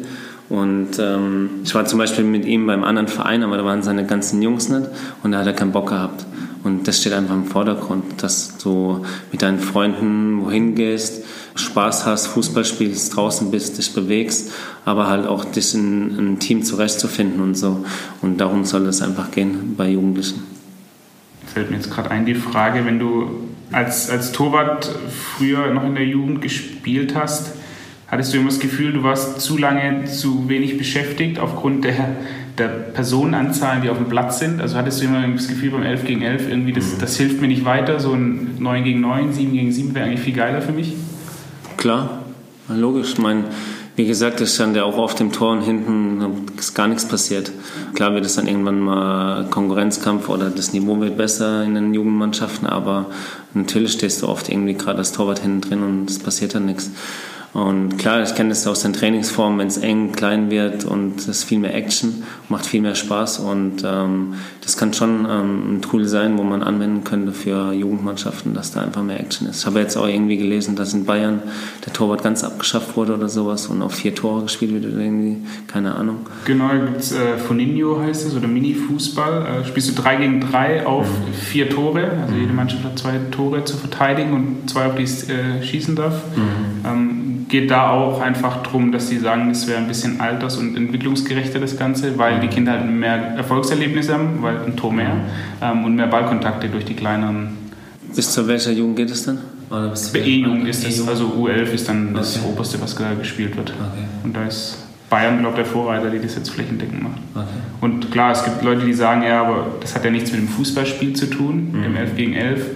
Und 0.49 0.99
ähm, 0.99 1.61
ich 1.63 1.75
war 1.75 1.85
zum 1.85 1.99
Beispiel 1.99 2.25
mit 2.25 2.45
ihm 2.45 2.67
beim 2.67 2.83
anderen 2.83 3.07
Verein, 3.07 3.45
aber 3.45 3.57
da 3.57 3.65
waren 3.65 3.83
seine 3.83 4.05
ganzen 4.05 4.43
Jungs 4.43 4.69
nicht 4.69 4.89
und 5.23 5.31
da 5.31 5.39
hat 5.39 5.47
er 5.47 5.53
keinen 5.53 5.71
Bock 5.71 5.91
gehabt. 5.91 6.27
Und 6.65 6.89
das 6.89 7.01
steht 7.01 7.13
einfach 7.13 7.35
im 7.35 7.47
Vordergrund, 7.47 8.23
dass 8.23 8.59
du 8.59 9.05
mit 9.31 9.43
deinen 9.43 9.61
Freunden 9.61 10.45
wohin 10.45 10.75
gehst, 10.75 11.25
Spaß 11.55 12.07
hast, 12.07 12.29
Fußball 12.29 12.65
spielst, 12.65 13.17
draußen 13.17 13.51
bist, 13.51 13.79
dich 13.79 13.93
bewegst, 13.93 14.53
aber 14.85 15.09
halt 15.09 15.27
auch 15.27 15.45
dich 15.45 15.75
in 15.75 16.17
ein 16.17 16.39
Team 16.39 16.63
zurechtzufinden 16.63 17.41
und 17.41 17.57
so. 17.57 17.85
Und 18.23 18.39
darum 18.39 18.65
soll 18.65 18.87
es 18.87 19.03
einfach 19.03 19.31
gehen 19.31 19.75
bei 19.77 19.91
Jugendlichen. 19.91 20.43
Fällt 21.53 21.71
mir 21.71 21.77
jetzt 21.77 21.91
gerade 21.91 22.11
ein 22.11 22.27
die 22.27 22.35
Frage, 22.35 22.85
wenn 22.87 22.99
du 22.99 23.49
als, 23.73 24.11
als 24.11 24.33
Torwart 24.33 24.91
früher 25.37 25.73
noch 25.73 25.85
in 25.85 25.95
der 25.95 26.07
Jugend 26.07 26.43
gespielt 26.43 27.15
hast, 27.15 27.53
hattest 28.09 28.33
du 28.33 28.39
immer 28.39 28.51
das 28.51 28.61
Gefühl, 28.61 28.93
du 28.93 29.03
warst 29.03 29.41
zu 29.41 29.57
lange 29.57 30.05
zu 30.07 30.49
wenig 30.49 30.77
beschäftigt 30.79 31.39
aufgrund 31.39 31.85
der, 31.85 32.17
der 32.59 32.69
Personenanzahlen, 32.69 33.83
die 33.83 33.91
auf 33.91 33.99
dem 33.99 34.09
Platz 34.09 34.41
sind? 34.41 34.61
Also 34.61 34.77
hattest 34.77 35.01
du 35.01 35.07
immer 35.07 35.27
das 35.27 35.49
Gefühl 35.49 35.71
beim 35.71 35.83
11 35.83 36.05
gegen 36.05 36.23
11, 36.23 36.49
irgendwie 36.49 36.73
das, 36.73 36.99
das 36.99 37.17
hilft 37.17 37.41
mir 37.41 37.49
nicht 37.49 37.65
weiter, 37.65 38.01
so 38.01 38.13
ein 38.13 38.57
9 38.59 38.85
gegen 38.85 39.01
9, 39.01 39.33
7 39.33 39.53
gegen 39.53 39.73
7 39.73 39.95
wäre 39.95 40.07
eigentlich 40.07 40.21
viel 40.21 40.35
geiler 40.35 40.63
für 40.63 40.73
mich? 40.73 40.95
Klar, 41.81 42.19
logisch. 42.69 43.13
Ich 43.15 43.19
meine, 43.19 43.45
wie 43.97 44.05
gesagt, 44.05 44.43
ich 44.43 44.51
stand 44.51 44.77
ja 44.77 44.85
auch 44.85 44.99
auf 44.99 45.15
dem 45.15 45.33
Tor 45.33 45.53
und 45.53 45.63
hinten 45.63 46.47
ist 46.59 46.75
gar 46.75 46.87
nichts 46.87 47.09
passiert. 47.09 47.51
Klar 47.95 48.13
wird 48.13 48.27
es 48.27 48.37
dann 48.37 48.47
irgendwann 48.47 48.81
mal 48.81 49.47
Konkurrenzkampf 49.49 50.29
oder 50.29 50.51
das 50.51 50.75
Niveau 50.75 51.01
wird 51.01 51.17
besser 51.17 51.65
in 51.65 51.75
den 51.75 51.95
Jugendmannschaften, 51.95 52.67
aber 52.67 53.07
natürlich 53.55 53.93
stehst 53.93 54.21
du 54.21 54.29
oft 54.29 54.51
irgendwie 54.51 54.75
gerade 54.75 54.99
als 54.99 55.13
Torwart 55.13 55.39
hinten 55.39 55.63
drin 55.63 55.83
und 55.83 56.11
es 56.11 56.19
passiert 56.19 56.55
dann 56.55 56.67
nichts. 56.67 56.91
Und 57.53 57.99
klar, 57.99 58.23
ich 58.23 58.35
kenne 58.37 58.51
das 58.51 58.65
aus 58.67 58.83
den 58.83 58.93
Trainingsformen, 58.93 59.59
wenn 59.59 59.67
es 59.67 59.77
eng, 59.77 60.13
klein 60.13 60.51
wird 60.51 60.85
und 60.85 61.19
es 61.19 61.27
ist 61.27 61.45
viel 61.45 61.59
mehr 61.59 61.75
Action, 61.75 62.23
macht 62.49 62.65
viel 62.65 62.81
mehr 62.81 62.95
Spaß 62.95 63.41
und 63.41 63.83
ähm, 63.85 64.35
das 64.61 64.77
kann 64.77 64.93
schon 64.95 65.27
ähm, 65.29 65.75
ein 65.75 65.83
Tool 65.83 66.05
sein, 66.05 66.39
wo 66.39 66.45
man 66.45 66.63
anwenden 66.63 67.03
könnte 67.03 67.33
für 67.33 67.73
Jugendmannschaften, 67.73 68.55
dass 68.55 68.71
da 68.71 68.83
einfach 68.83 69.03
mehr 69.03 69.19
Action 69.19 69.49
ist. 69.49 69.61
Ich 69.61 69.67
habe 69.67 69.81
jetzt 69.81 69.97
auch 69.97 70.07
irgendwie 70.07 70.37
gelesen, 70.37 70.77
dass 70.77 70.95
in 70.95 71.07
Bayern 71.07 71.43
der 71.85 71.93
Torwart 71.93 72.23
ganz 72.23 72.45
abgeschafft 72.45 72.97
wurde 72.97 73.15
oder 73.15 73.29
sowas 73.29 73.67
und 73.67 73.83
auf 73.83 73.95
vier 73.95 74.15
Tore 74.15 74.43
gespielt 74.43 74.73
wird 74.73 74.87
oder 74.93 75.03
irgendwie, 75.03 75.39
keine 75.67 75.97
Ahnung. 75.97 76.19
Genau, 76.45 76.69
gibt 76.69 77.01
es 77.01 77.11
äh, 77.11 77.37
Foninho 77.37 78.01
heißt 78.01 78.29
es 78.29 78.37
oder 78.37 78.47
Mini-Fußball. 78.47 79.63
Äh, 79.63 79.67
spielst 79.67 79.91
du 79.91 80.01
drei 80.01 80.17
gegen 80.17 80.41
drei 80.41 80.87
auf 80.87 81.09
mhm. 81.09 81.35
vier 81.35 81.69
Tore, 81.69 82.13
also 82.23 82.35
jede 82.35 82.53
Mannschaft 82.53 82.85
hat 82.85 82.97
zwei 82.97 83.19
Tore 83.33 83.65
zu 83.65 83.77
verteidigen 83.77 84.35
und 84.35 84.71
zwei, 84.71 84.87
auf 84.87 84.95
die 84.95 85.03
es 85.03 85.29
äh, 85.29 85.63
schießen 85.65 85.97
darf. 85.97 86.15
Mhm. 86.37 86.87
Ähm, 86.87 87.40
geht 87.49 87.71
da 87.71 87.91
auch 87.91 88.21
einfach 88.21 88.63
darum, 88.63 88.93
dass 88.93 89.09
sie 89.09 89.19
sagen, 89.19 89.51
es 89.51 89.67
wäre 89.67 89.79
ein 89.79 89.89
bisschen 89.89 90.21
alters- 90.21 90.57
und 90.57 90.77
entwicklungsgerechter 90.77 91.59
das 91.59 91.77
Ganze, 91.79 92.19
weil 92.19 92.41
die 92.41 92.49
Kinder 92.49 92.73
halt 92.73 92.91
mehr 92.91 93.35
Erfolgserlebnisse 93.37 94.15
haben, 94.15 94.43
weil 94.43 94.59
ein 94.65 94.77
Tor 94.77 94.93
mehr 94.93 95.13
ähm, 95.63 95.85
und 95.85 95.97
mehr 95.97 96.07
Ballkontakte 96.07 96.69
durch 96.69 96.85
die 96.85 96.95
kleineren. 96.95 97.59
Bis 98.15 98.33
zu 98.33 98.47
welcher 98.49 98.73
Jugend 98.73 98.97
geht 98.97 99.11
es 99.11 99.25
dann? 99.25 99.39
E-Jugend 100.15 100.67
ist 100.69 100.85
das, 100.85 101.07
also 101.07 101.27
U11 101.27 101.73
ist 101.73 101.89
dann 101.89 102.13
das 102.13 102.37
okay. 102.37 102.47
Oberste, 102.53 102.81
was 102.81 102.97
da 102.97 103.15
gespielt 103.15 103.57
wird. 103.57 103.71
Okay. 103.71 104.05
Und 104.25 104.35
da 104.35 104.45
ist 104.45 104.79
Bayern, 105.09 105.39
glaube 105.39 105.61
ich, 105.61 105.65
der 105.65 105.73
Vorreiter, 105.73 106.11
die 106.11 106.21
das 106.21 106.35
jetzt 106.35 106.51
flächendeckend 106.51 107.03
macht. 107.03 107.19
Okay. 107.35 107.47
Und 107.81 108.11
klar, 108.11 108.33
es 108.33 108.45
gibt 108.45 108.63
Leute, 108.63 108.85
die 108.85 108.93
sagen, 108.93 109.23
ja, 109.23 109.43
aber 109.43 109.67
das 109.81 109.95
hat 109.95 110.05
ja 110.05 110.11
nichts 110.11 110.33
mit 110.33 110.41
dem 110.41 110.49
Fußballspiel 110.49 111.15
zu 111.15 111.27
tun, 111.27 111.71
mhm. 111.73 111.83
dem 111.83 111.97
11 111.97 112.17
gegen 112.17 112.35
11 112.35 112.67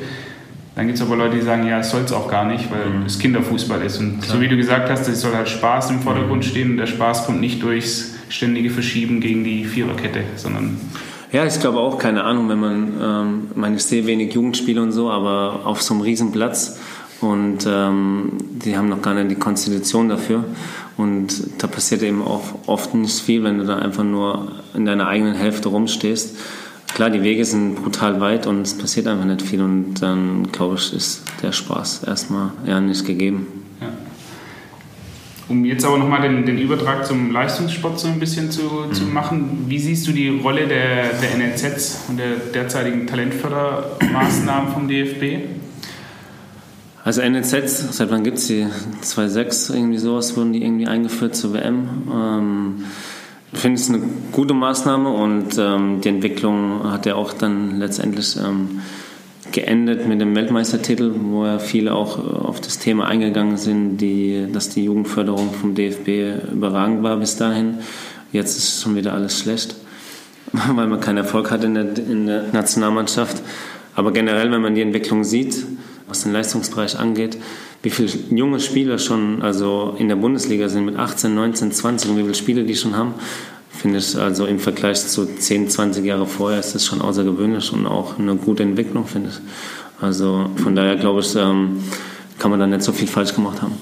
dann 0.77 0.87
gibt 0.87 0.99
es 0.99 1.05
aber 1.05 1.17
Leute, 1.17 1.37
die 1.37 1.43
sagen, 1.43 1.67
ja, 1.67 1.79
es 1.79 1.91
soll 1.91 2.03
es 2.03 2.13
auch 2.13 2.29
gar 2.29 2.45
nicht, 2.47 2.71
weil 2.71 2.87
mhm. 2.87 3.07
es 3.07 3.19
Kinderfußball 3.19 3.83
ist. 3.83 3.99
Und 3.99 4.21
Klar. 4.21 4.37
so 4.37 4.41
wie 4.41 4.49
du 4.49 4.57
gesagt 4.57 4.91
hast, 4.91 5.07
es 5.09 5.21
soll 5.21 5.35
halt 5.35 5.49
Spaß 5.49 5.91
im 5.91 6.01
Vordergrund 6.01 6.45
mhm. 6.45 6.49
stehen 6.49 6.71
und 6.73 6.77
der 6.79 6.87
Spaß 6.87 7.27
kommt 7.27 7.41
nicht 7.41 7.63
durchs 7.63 8.15
ständige 8.29 8.71
Verschieben 8.71 9.21
gegen 9.21 9.45
die 9.45 9.65
Viererkette, 9.65 10.25
sondern 10.37 10.79
ja, 11.33 11.45
ich 11.45 11.59
glaube 11.59 11.81
auch, 11.81 11.99
keine 11.99 12.23
Ahnung, 12.23 12.49
wenn 12.49 12.61
man, 12.61 12.93
ähm, 13.03 13.43
meine, 13.57 13.75
ich 13.75 13.83
sehe 13.83 14.07
wenig 14.07 14.33
Jugendspiele 14.35 14.81
und 14.81 14.93
so, 14.93 15.11
aber 15.11 15.63
auf 15.65 15.83
so 15.83 15.93
einem 15.93 16.03
Riesenplatz 16.03 16.79
und 17.21 17.67
ähm, 17.67 18.35
die 18.41 18.77
haben 18.77 18.89
noch 18.89 19.03
gar 19.03 19.15
nicht 19.15 19.33
die 19.33 19.35
Konstitution 19.35 20.09
dafür 20.09 20.45
und 20.97 21.43
da 21.59 21.67
passiert 21.67 22.03
eben 22.03 22.23
auch 22.23 22.43
oft 22.67 22.95
nicht 22.95 23.19
viel, 23.19 23.43
wenn 23.43 23.59
du 23.59 23.65
da 23.65 23.77
einfach 23.77 24.05
nur 24.05 24.53
in 24.75 24.85
deiner 24.85 25.09
eigenen 25.09 25.35
Hälfte 25.35 25.71
rumstehst 25.71 26.37
klar, 26.95 27.11
die 27.11 27.23
Wege 27.23 27.45
sind 27.45 27.75
brutal 27.75 28.21
weit 28.21 28.47
und 28.47 28.63
es 28.63 28.79
passiert 28.79 29.07
einfach 29.07 29.27
nicht 29.27 29.43
viel 29.43 29.61
und 29.61 29.95
dann, 29.95 30.51
glaube 30.53 30.77
ich, 30.77 30.95
ist 30.95 31.23
der 31.43 31.53
Spaß 31.53 32.05
erstmal 32.05 32.53
ja 32.67 32.81
nicht 32.81 33.05
gegeben. 33.05 33.47
Ja. 33.81 33.89
Um 35.49 35.65
jetzt 35.65 35.85
aber 35.85 35.99
nochmal 35.99 36.23
den, 36.23 36.47
den 36.47 36.57
Übertrag 36.57 37.05
zum 37.05 37.31
Leistungssport 37.33 37.99
so 37.99 38.09
ein 38.09 38.19
bisschen 38.19 38.51
zu, 38.51 38.63
mhm. 38.63 38.95
zu 38.95 39.05
machen, 39.05 39.65
wie 39.69 39.79
siehst 39.79 40.07
du 40.07 40.13
die 40.13 40.29
Rolle 40.29 40.67
der, 40.67 41.11
der 41.21 41.37
NLZs 41.37 42.05
und 42.09 42.19
der 42.19 42.37
derzeitigen 42.55 43.07
Talentfördermaßnahmen 43.07 44.73
vom 44.73 44.89
DFB? 44.89 45.49
Also 47.05 47.21
NLZs, 47.21 47.95
seit 47.95 48.11
wann 48.11 48.25
gibt 48.25 48.39
es 48.39 48.47
die? 48.47 48.67
2006, 49.03 49.71
irgendwie 49.71 49.99
sowas, 49.99 50.35
wurden 50.39 50.55
die 50.55 50.63
irgendwie 50.63 50.87
eingeführt 50.87 51.37
zur 51.37 51.53
WM. 51.53 51.89
Ähm, 52.11 52.85
finde 53.59 53.81
es 53.81 53.89
eine 53.89 54.01
gute 54.33 54.55
Maßnahme 54.55 55.11
und 55.11 55.59
ähm, 55.59 56.01
die 56.01 56.09
Entwicklung 56.09 56.91
hat 56.91 57.07
ja 57.07 57.15
auch 57.15 57.33
dann 57.33 57.79
letztendlich 57.79 58.37
ähm, 58.37 58.81
geendet 59.53 60.07
mit 60.09 60.21
dem 60.21 60.35
Weltmeistertitel, 60.35 61.13
wo 61.17 61.45
ja 61.45 61.59
viele 61.59 61.95
auch 61.95 62.19
äh, 62.19 62.23
auf 62.23 62.61
das 62.61 62.79
Thema 62.79 63.07
eingegangen 63.07 63.57
sind, 63.57 63.99
die, 63.99 64.49
dass 64.53 64.69
die 64.69 64.85
Jugendförderung 64.85 65.53
vom 65.53 65.75
DFB 65.75 66.53
überragend 66.53 67.03
war 67.03 67.17
bis 67.17 67.37
dahin. 67.37 67.79
Jetzt 68.33 68.59
ist 68.59 68.83
schon 68.83 68.97
wieder 68.97 69.15
alles 69.15 69.39
schlecht, 69.39 69.77
weil 70.53 70.87
man 70.87 71.01
keinen 71.01 71.19
Erfolg 71.19 71.51
hat 71.51 71.65
in 71.65 71.75
der, 71.75 71.97
in 71.97 72.27
der 72.27 72.45
Nationalmannschaft. 72.53 73.43
Aber 73.95 74.13
generell, 74.13 74.51
wenn 74.51 74.63
man 74.63 74.75
die 74.75 74.83
Entwicklung 74.83 75.23
sieht, 75.23 75.65
was 76.09 76.25
den 76.25 76.33
Leistungsbereich 76.33 76.99
angeht, 76.99 77.39
wie 77.85 77.91
viele 77.91 78.09
junge 78.31 78.61
Spieler 78.61 78.99
schon 78.99 79.43
also 79.43 79.95
in 79.99 80.09
der 80.09 80.17
Bundesliga 80.17 80.69
sind 80.71 80.87
mit 80.87 80.97
18, 80.97 81.35
19, 81.35 81.71
20 81.71 82.11
und 82.11 82.17
wie 82.17 82.23
viele 82.23 82.35
Spiele 82.35 82.65
die 82.65 82.75
schon 82.75 82.97
haben, 82.97 83.13
finde 83.71 83.99
ich 83.99 84.17
also 84.17 84.47
im 84.47 84.59
Vergleich 84.59 85.07
zu 85.07 85.27
10, 85.27 85.69
20 85.69 86.03
Jahre 86.03 86.27
vorher 86.27 86.61
ist 86.61 86.75
das 86.75 86.87
schon 86.87 87.03
außergewöhnlich 87.03 87.71
und 87.75 87.87
auch 87.87 88.19
eine 88.19 88.37
gute 88.37 88.63
Entwicklung, 88.63 89.07
finde 89.07 89.31
ich. 89.31 90.03
Also 90.03 90.51
von 90.57 90.75
daher 90.75 90.97
glaube 90.97 91.21
ich, 91.21 91.37
ähm, 91.37 91.81
kann 92.39 92.51
man 92.51 92.59
da 92.59 92.67
nicht 92.67 92.83
so 92.83 92.93
viel 92.93 93.07
falsch 93.07 93.35
gemacht 93.35 93.61
haben. 93.61 93.75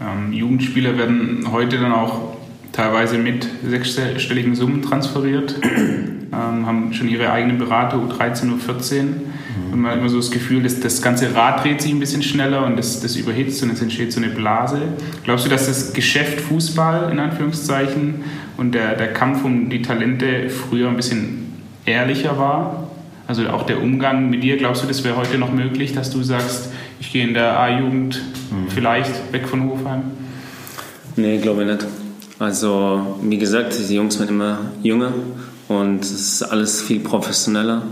Ähm, 0.00 0.32
Jugendspieler 0.32 0.96
werden 0.96 1.44
heute 1.50 1.78
dann 1.78 1.92
auch 1.92 2.36
teilweise 2.70 3.18
mit 3.18 3.44
sechsstelligen 3.68 4.54
Summen 4.54 4.82
transferiert, 4.82 5.56
ähm, 5.64 6.30
haben 6.32 6.92
schon 6.92 7.08
ihre 7.08 7.32
eigenen 7.32 7.58
Berater, 7.58 7.96
U13, 7.96 8.52
U14 8.52 9.06
und 9.72 9.80
man 9.80 9.92
hat 9.92 9.98
immer 9.98 10.08
so 10.08 10.16
das 10.16 10.30
Gefühl, 10.30 10.62
dass 10.62 10.80
das 10.80 11.02
ganze 11.02 11.34
Rad 11.34 11.64
dreht 11.64 11.80
sich 11.80 11.92
ein 11.92 12.00
bisschen 12.00 12.22
schneller 12.22 12.64
und 12.66 12.76
das, 12.76 13.00
das 13.00 13.16
überhitzt 13.16 13.62
und 13.62 13.70
es 13.70 13.80
entsteht 13.80 14.12
so 14.12 14.20
eine 14.20 14.30
Blase. 14.30 14.80
Glaubst 15.24 15.46
du, 15.46 15.50
dass 15.50 15.66
das 15.66 15.92
Geschäft 15.92 16.40
Fußball 16.40 17.10
in 17.10 17.18
Anführungszeichen 17.18 18.22
und 18.56 18.72
der, 18.72 18.96
der 18.96 19.12
Kampf 19.12 19.44
um 19.44 19.70
die 19.70 19.82
Talente 19.82 20.48
früher 20.48 20.88
ein 20.88 20.96
bisschen 20.96 21.52
ehrlicher 21.86 22.38
war? 22.38 22.90
Also 23.26 23.48
auch 23.48 23.64
der 23.64 23.80
Umgang 23.82 24.30
mit 24.30 24.42
dir, 24.42 24.56
glaubst 24.56 24.82
du, 24.82 24.88
das 24.88 25.04
wäre 25.04 25.16
heute 25.16 25.38
noch 25.38 25.52
möglich, 25.52 25.92
dass 25.94 26.10
du 26.10 26.22
sagst, 26.22 26.70
ich 27.00 27.12
gehe 27.12 27.24
in 27.26 27.34
der 27.34 27.58
A-Jugend 27.58 28.20
mhm. 28.50 28.68
vielleicht 28.68 29.32
weg 29.32 29.48
von 29.48 29.70
Hofheim? 29.70 30.02
Nee, 31.16 31.38
glaube 31.38 31.62
ich 31.62 31.68
nicht. 31.68 31.86
Also, 32.38 33.18
wie 33.22 33.38
gesagt, 33.38 33.76
die 33.78 33.94
Jungs 33.94 34.18
werden 34.18 34.30
immer 34.30 34.58
jünger 34.82 35.12
und 35.68 36.02
es 36.02 36.10
ist 36.10 36.42
alles 36.42 36.82
viel 36.82 37.00
professioneller 37.00 37.82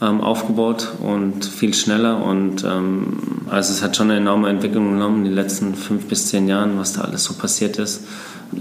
ähm, 0.00 0.20
aufgebaut 0.20 0.88
und 1.00 1.44
viel 1.44 1.74
schneller. 1.74 2.24
Und 2.24 2.64
ähm, 2.64 3.18
also 3.50 3.72
es 3.72 3.82
hat 3.82 3.96
schon 3.96 4.10
eine 4.10 4.20
enorme 4.20 4.48
Entwicklung 4.48 4.92
genommen 4.92 5.18
in 5.18 5.24
den 5.24 5.34
letzten 5.34 5.74
fünf 5.74 6.06
bis 6.06 6.28
zehn 6.28 6.48
Jahren, 6.48 6.78
was 6.78 6.94
da 6.94 7.02
alles 7.02 7.24
so 7.24 7.34
passiert 7.34 7.78
ist. 7.78 8.04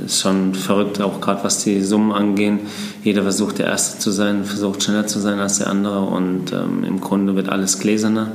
Ist 0.06 0.22
schon 0.22 0.56
verrückt, 0.56 1.02
auch 1.02 1.22
gerade 1.22 1.44
was 1.44 1.64
die 1.64 1.82
Summen 1.82 2.12
angehen. 2.12 2.62
Jeder 3.04 3.22
versucht 3.24 3.60
der 3.60 3.68
Erste 3.68 4.00
zu 4.00 4.12
sein, 4.12 4.44
versucht 4.44 4.84
schneller 4.84 5.06
zu 5.06 5.20
sein 5.20 5.40
als 5.40 5.60
der 5.60 5.70
andere 5.70 6.02
und 6.02 6.52
ähm, 6.52 6.84
im 6.84 7.00
Grunde 7.00 7.36
wird 7.36 7.50
alles 7.50 7.80
gläserner. 7.80 8.32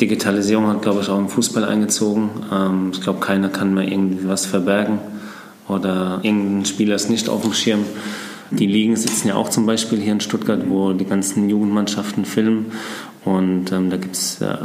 Digitalisierung 0.00 0.68
hat, 0.68 0.82
glaube 0.82 1.00
ich, 1.00 1.08
auch 1.08 1.18
im 1.18 1.28
Fußball 1.28 1.64
eingezogen. 1.64 2.30
Ähm, 2.52 2.90
ich 2.92 3.00
glaube, 3.00 3.20
keiner 3.20 3.48
kann 3.48 3.74
mehr 3.74 3.88
irgendwie 3.88 4.28
was 4.28 4.46
verbergen 4.46 4.98
oder 5.68 6.20
irgendein 6.22 6.64
Spieler 6.64 6.94
ist 6.94 7.10
nicht 7.10 7.28
auf 7.28 7.42
dem 7.42 7.54
Schirm. 7.54 7.84
Die 8.50 8.66
Ligen 8.66 8.96
sitzen 8.96 9.28
ja 9.28 9.36
auch 9.36 9.48
zum 9.48 9.66
Beispiel 9.66 10.00
hier 10.00 10.12
in 10.12 10.20
Stuttgart, 10.20 10.68
wo 10.68 10.92
die 10.92 11.04
ganzen 11.04 11.48
Jugendmannschaften 11.48 12.24
filmen. 12.24 12.72
Und 13.24 13.70
ähm, 13.72 13.90
da 13.90 13.96
gibt 13.96 14.16
es, 14.16 14.40
äh, 14.40 14.56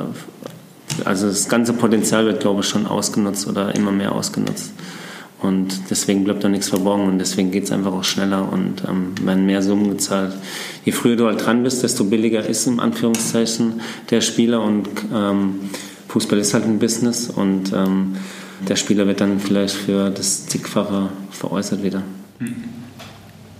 also 1.04 1.28
das 1.28 1.50
ganze 1.50 1.74
Potenzial 1.74 2.26
wird, 2.26 2.39
glaube 2.39 2.62
ich, 2.62 2.67
schon 2.67 2.88
ausgenutzt 2.88 3.48
oder 3.48 3.76
immer 3.76 3.91
mehr 3.91 4.13
ausgenutzt. 4.13 4.71
Und 5.41 5.91
deswegen 5.91 6.24
bleibt 6.24 6.43
da 6.43 6.50
nichts 6.50 6.69
verborgen 6.69 7.08
und 7.08 7.19
deswegen 7.19 7.52
geht 7.52 7.65
es 7.65 7.71
einfach 7.71 7.91
auch 7.93 8.04
schneller 8.04 8.52
und 8.52 8.84
ähm, 8.88 9.13
werden 9.21 9.45
mehr 9.45 9.62
Summen 9.62 9.89
gezahlt. 9.89 10.34
Je 10.86 10.91
früher 10.91 11.17
du 11.17 11.28
halt 11.28 11.45
dran 11.45 11.62
bist, 11.62 11.84
desto 11.84 12.06
billiger 12.06 12.43
ist 12.45 12.65
im 12.65 12.80
Anführungszeichen 12.80 13.82
der 14.10 14.21
Spieler 14.21 14.63
und 14.63 14.88
ähm, 15.13 15.60
Fußball 16.08 16.39
ist 16.39 16.54
halt 16.54 16.63
ein 16.63 16.80
Business 16.80 17.30
und 17.30 17.74
ähm, 17.74 18.15
der 18.67 18.78
Spieler 18.78 19.06
wird 19.06 19.21
dann 19.21 19.39
vielleicht 19.39 19.76
für 19.76 20.10
das 20.10 20.48
zigfache 20.48 21.10
veräußert 21.32 21.84
wieder. 21.84 22.02
Mhm. 22.39 22.85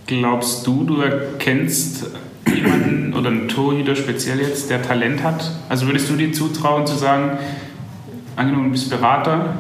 Glaubst 0.08 0.68
du, 0.68 0.84
du 0.84 1.02
erkennst 1.02 2.12
jemanden 2.54 3.14
oder 3.14 3.30
einen 3.30 3.48
Torhüter 3.48 3.96
speziell 3.96 4.40
jetzt, 4.40 4.70
der 4.70 4.82
Talent 4.82 5.24
hat? 5.24 5.52
Also 5.68 5.88
würdest 5.88 6.10
du 6.10 6.16
dir 6.16 6.32
zutrauen 6.32 6.86
zu 6.86 6.96
sagen, 6.96 7.38
angenommen 8.36 8.66
du 8.66 8.72
bist 8.72 8.90
Berater, 8.90 9.56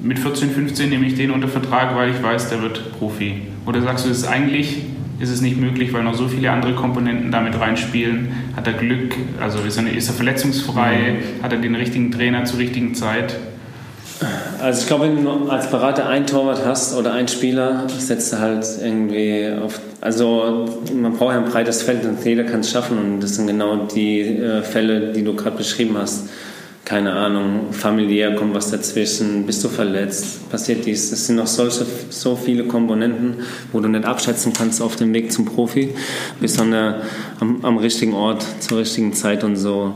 mit 0.00 0.18
14, 0.18 0.50
15 0.50 0.88
nehme 0.88 1.06
ich 1.06 1.14
den 1.14 1.30
unter 1.30 1.48
Vertrag, 1.48 1.94
weil 1.94 2.10
ich 2.10 2.22
weiß, 2.22 2.48
der 2.48 2.62
wird 2.62 2.98
Profi? 2.98 3.42
Oder 3.66 3.82
sagst 3.82 4.06
du, 4.06 4.10
es 4.10 4.18
ist 4.18 4.26
eigentlich 4.26 4.82
ist 5.22 5.30
es 5.30 5.40
nicht 5.40 5.56
möglich, 5.56 5.92
weil 5.92 6.02
noch 6.02 6.14
so 6.14 6.26
viele 6.26 6.50
andere 6.50 6.74
Komponenten 6.74 7.30
damit 7.30 7.58
reinspielen? 7.58 8.32
Hat 8.56 8.66
er 8.66 8.72
Glück? 8.72 9.14
Also 9.40 9.60
ist 9.60 9.76
er, 9.76 9.88
ist 9.88 10.08
er 10.08 10.14
verletzungsfrei? 10.14 10.96
Mhm. 10.96 11.42
Hat 11.44 11.52
er 11.52 11.58
den 11.58 11.76
richtigen 11.76 12.10
Trainer 12.10 12.44
zur 12.44 12.58
richtigen 12.58 12.96
Zeit? 12.96 13.36
Also 14.60 14.82
ich 14.82 14.86
glaube, 14.86 15.06
wenn 15.06 15.24
du 15.24 15.48
als 15.48 15.70
Berater 15.70 16.08
einen 16.08 16.26
Torwart 16.26 16.64
hast 16.64 16.96
oder 16.96 17.12
einen 17.12 17.28
Spieler, 17.28 17.86
setzt 17.88 18.32
du 18.32 18.38
halt 18.38 18.64
irgendwie 18.80 19.50
auf. 19.60 19.80
Also 20.00 20.66
man 20.94 21.14
braucht 21.14 21.34
ja 21.34 21.38
ein 21.38 21.50
breites 21.50 21.82
Feld 21.82 22.04
und 22.04 22.24
jeder 22.24 22.44
kann 22.44 22.60
es 22.60 22.70
schaffen 22.70 22.98
und 22.98 23.20
das 23.20 23.36
sind 23.36 23.46
genau 23.46 23.86
die 23.86 24.20
äh, 24.20 24.62
Fälle, 24.62 25.12
die 25.12 25.24
du 25.24 25.34
gerade 25.34 25.56
beschrieben 25.56 25.96
hast 25.98 26.28
keine 26.84 27.12
Ahnung, 27.12 27.72
familiär 27.72 28.34
kommt 28.34 28.54
was 28.54 28.70
dazwischen, 28.70 29.46
bist 29.46 29.62
du 29.62 29.68
verletzt, 29.68 30.50
passiert 30.50 30.84
dies. 30.84 31.12
Es 31.12 31.26
sind 31.26 31.36
noch 31.36 31.46
solche, 31.46 31.86
so 32.10 32.34
viele 32.34 32.64
Komponenten, 32.64 33.36
wo 33.72 33.80
du 33.80 33.88
nicht 33.88 34.04
abschätzen 34.04 34.52
kannst 34.52 34.82
auf 34.82 34.96
dem 34.96 35.14
Weg 35.14 35.32
zum 35.32 35.44
Profi. 35.44 35.94
Bist 36.40 36.60
an 36.60 36.74
am, 37.38 37.64
am 37.64 37.76
richtigen 37.78 38.14
Ort, 38.14 38.44
zur 38.60 38.78
richtigen 38.78 39.12
Zeit 39.12 39.44
und 39.44 39.56
so. 39.56 39.94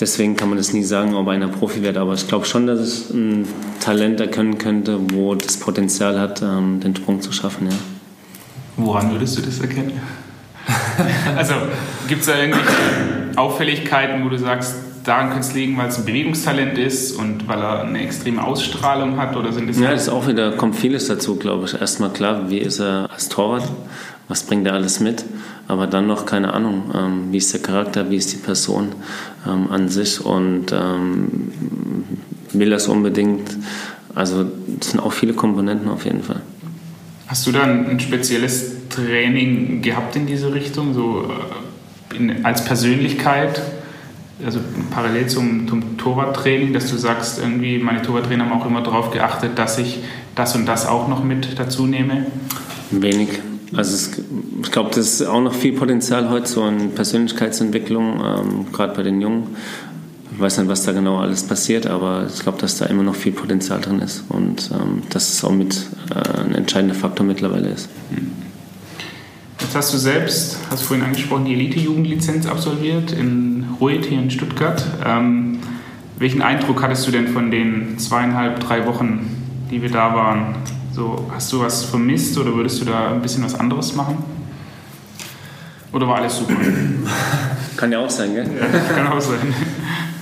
Deswegen 0.00 0.34
kann 0.34 0.48
man 0.48 0.56
das 0.56 0.72
nie 0.72 0.82
sagen, 0.82 1.14
ob 1.14 1.28
einer 1.28 1.48
Profi 1.48 1.82
wird. 1.82 1.98
Aber 1.98 2.14
ich 2.14 2.26
glaube 2.26 2.46
schon, 2.46 2.66
dass 2.66 2.80
es 2.80 3.10
ein 3.10 3.46
Talent 3.80 4.18
erkennen 4.20 4.56
könnte, 4.56 4.98
wo 5.12 5.34
das 5.34 5.58
Potenzial 5.58 6.18
hat, 6.18 6.40
ähm, 6.40 6.80
den 6.80 6.96
Sprung 6.96 7.20
zu 7.20 7.32
schaffen. 7.32 7.68
Ja. 7.70 7.76
Woran 8.78 9.12
würdest 9.12 9.36
du 9.36 9.42
das 9.42 9.60
erkennen? 9.60 9.92
also 11.36 11.54
gibt 12.08 12.22
es 12.22 12.26
da 12.26 12.38
irgendwelche 12.38 12.72
Auffälligkeiten, 13.36 14.24
wo 14.24 14.30
du 14.30 14.38
sagst, 14.38 14.74
daran 15.04 15.30
könnte 15.30 15.46
es 15.46 15.54
liegen, 15.54 15.76
weil 15.76 15.88
es 15.88 15.98
ein 15.98 16.04
Bewegungstalent 16.04 16.78
ist 16.78 17.12
und 17.12 17.46
weil 17.48 17.58
er 17.58 17.82
eine 17.82 18.00
extreme 18.00 18.42
Ausstrahlung 18.42 19.18
hat? 19.18 19.36
Oder 19.36 19.52
sind 19.52 19.68
das 19.68 19.78
ja, 19.78 19.90
das 19.90 20.02
ist 20.02 20.08
auch 20.08 20.26
wieder, 20.26 20.52
kommt 20.52 20.76
vieles 20.76 21.08
dazu, 21.08 21.36
glaube 21.36 21.66
ich. 21.66 21.78
Erstmal 21.78 22.10
klar, 22.10 22.50
wie 22.50 22.58
ist 22.58 22.80
er 22.80 23.10
als 23.10 23.28
Torwart? 23.28 23.68
Was 24.30 24.44
bringt 24.44 24.64
er 24.64 24.74
alles 24.74 25.00
mit? 25.00 25.24
Aber 25.66 25.88
dann 25.88 26.06
noch 26.06 26.24
keine 26.24 26.54
Ahnung, 26.54 26.84
ähm, 26.94 27.32
wie 27.32 27.38
ist 27.38 27.52
der 27.52 27.60
Charakter, 27.60 28.08
wie 28.10 28.16
ist 28.16 28.32
die 28.32 28.36
Person 28.36 28.90
ähm, 29.44 29.68
an 29.72 29.88
sich 29.88 30.24
und 30.24 30.66
ähm, 30.70 31.52
will 32.52 32.70
das 32.70 32.86
unbedingt? 32.86 33.56
Also, 34.14 34.46
es 34.80 34.90
sind 34.92 35.00
auch 35.00 35.12
viele 35.12 35.32
Komponenten 35.32 35.88
auf 35.88 36.04
jeden 36.04 36.22
Fall. 36.22 36.42
Hast 37.26 37.44
du 37.48 37.50
dann 37.50 37.90
ein 37.90 37.98
spezielles 37.98 38.88
Training 38.88 39.82
gehabt 39.82 40.14
in 40.14 40.28
diese 40.28 40.54
Richtung, 40.54 40.94
so 40.94 41.28
äh, 42.12 42.16
in, 42.16 42.44
als 42.44 42.64
Persönlichkeit? 42.64 43.60
also 44.42 44.58
parallel 44.90 45.26
zum, 45.26 45.68
zum 45.68 45.98
Torwarttraining, 45.98 46.72
dass 46.72 46.88
du 46.90 46.96
sagst, 46.96 47.38
irgendwie 47.38 47.78
meine 47.78 48.00
Torwarttrainer 48.00 48.46
haben 48.48 48.58
auch 48.58 48.64
immer 48.64 48.80
darauf 48.80 49.10
geachtet, 49.10 49.58
dass 49.58 49.76
ich 49.76 49.98
das 50.34 50.54
und 50.54 50.64
das 50.64 50.86
auch 50.86 51.08
noch 51.08 51.22
mit 51.22 51.58
dazu 51.58 51.86
nehme? 51.86 52.24
Wenig. 52.90 53.28
Also 53.74 53.94
es, 53.94 54.10
ich 54.62 54.70
glaube, 54.72 54.90
das 54.90 54.98
ist 54.98 55.26
auch 55.26 55.40
noch 55.40 55.54
viel 55.54 55.72
Potenzial 55.72 56.28
heute 56.28 56.48
so 56.48 56.66
in 56.66 56.90
Persönlichkeitsentwicklung, 56.92 58.20
ähm, 58.24 58.66
gerade 58.72 58.94
bei 58.94 59.02
den 59.02 59.20
Jungen. 59.20 59.48
Ich 60.32 60.40
weiß 60.40 60.58
nicht, 60.58 60.68
was 60.68 60.84
da 60.84 60.92
genau 60.92 61.18
alles 61.18 61.42
passiert, 61.42 61.86
aber 61.86 62.26
ich 62.32 62.42
glaube, 62.42 62.58
dass 62.58 62.78
da 62.78 62.86
immer 62.86 63.02
noch 63.02 63.14
viel 63.14 63.32
Potenzial 63.32 63.80
drin 63.80 64.00
ist 64.00 64.24
und 64.28 64.70
ähm, 64.72 65.02
dass 65.10 65.32
es 65.32 65.44
auch 65.44 65.52
mit 65.52 65.86
äh, 66.14 66.40
ein 66.40 66.54
entscheidender 66.54 66.94
Faktor 66.94 67.26
mittlerweile 67.26 67.68
ist. 67.68 67.88
Jetzt 69.60 69.74
hast 69.76 69.92
du 69.92 69.98
selbst, 69.98 70.58
hast 70.70 70.82
vorhin 70.82 71.04
angesprochen, 71.04 71.44
die 71.44 71.52
Elite-Jugendlizenz 71.52 72.46
absolviert 72.46 73.12
in 73.12 73.66
Ruid 73.80 74.06
hier 74.06 74.18
in 74.18 74.30
Stuttgart. 74.30 74.84
Ähm, 75.04 75.58
welchen 76.18 76.42
Eindruck 76.42 76.82
hattest 76.82 77.06
du 77.06 77.10
denn 77.10 77.28
von 77.28 77.50
den 77.50 77.98
zweieinhalb, 77.98 78.60
drei 78.60 78.86
Wochen, 78.86 79.36
die 79.70 79.82
wir 79.82 79.90
da 79.90 80.14
waren? 80.14 80.54
So, 80.92 81.24
hast 81.30 81.52
du 81.52 81.60
was 81.60 81.84
vermisst 81.84 82.36
oder 82.36 82.54
würdest 82.54 82.80
du 82.80 82.84
da 82.84 83.10
ein 83.12 83.22
bisschen 83.22 83.44
was 83.44 83.54
anderes 83.54 83.94
machen? 83.94 84.18
Oder 85.92 86.08
war 86.08 86.16
alles 86.16 86.36
super? 86.36 86.54
Kann 87.76 87.92
ja 87.92 88.00
auch 88.00 88.10
sein, 88.10 88.34
gell? 88.34 88.46
Ja, 88.60 88.94
kann 88.94 89.06
auch 89.06 89.20
sein. 89.20 89.54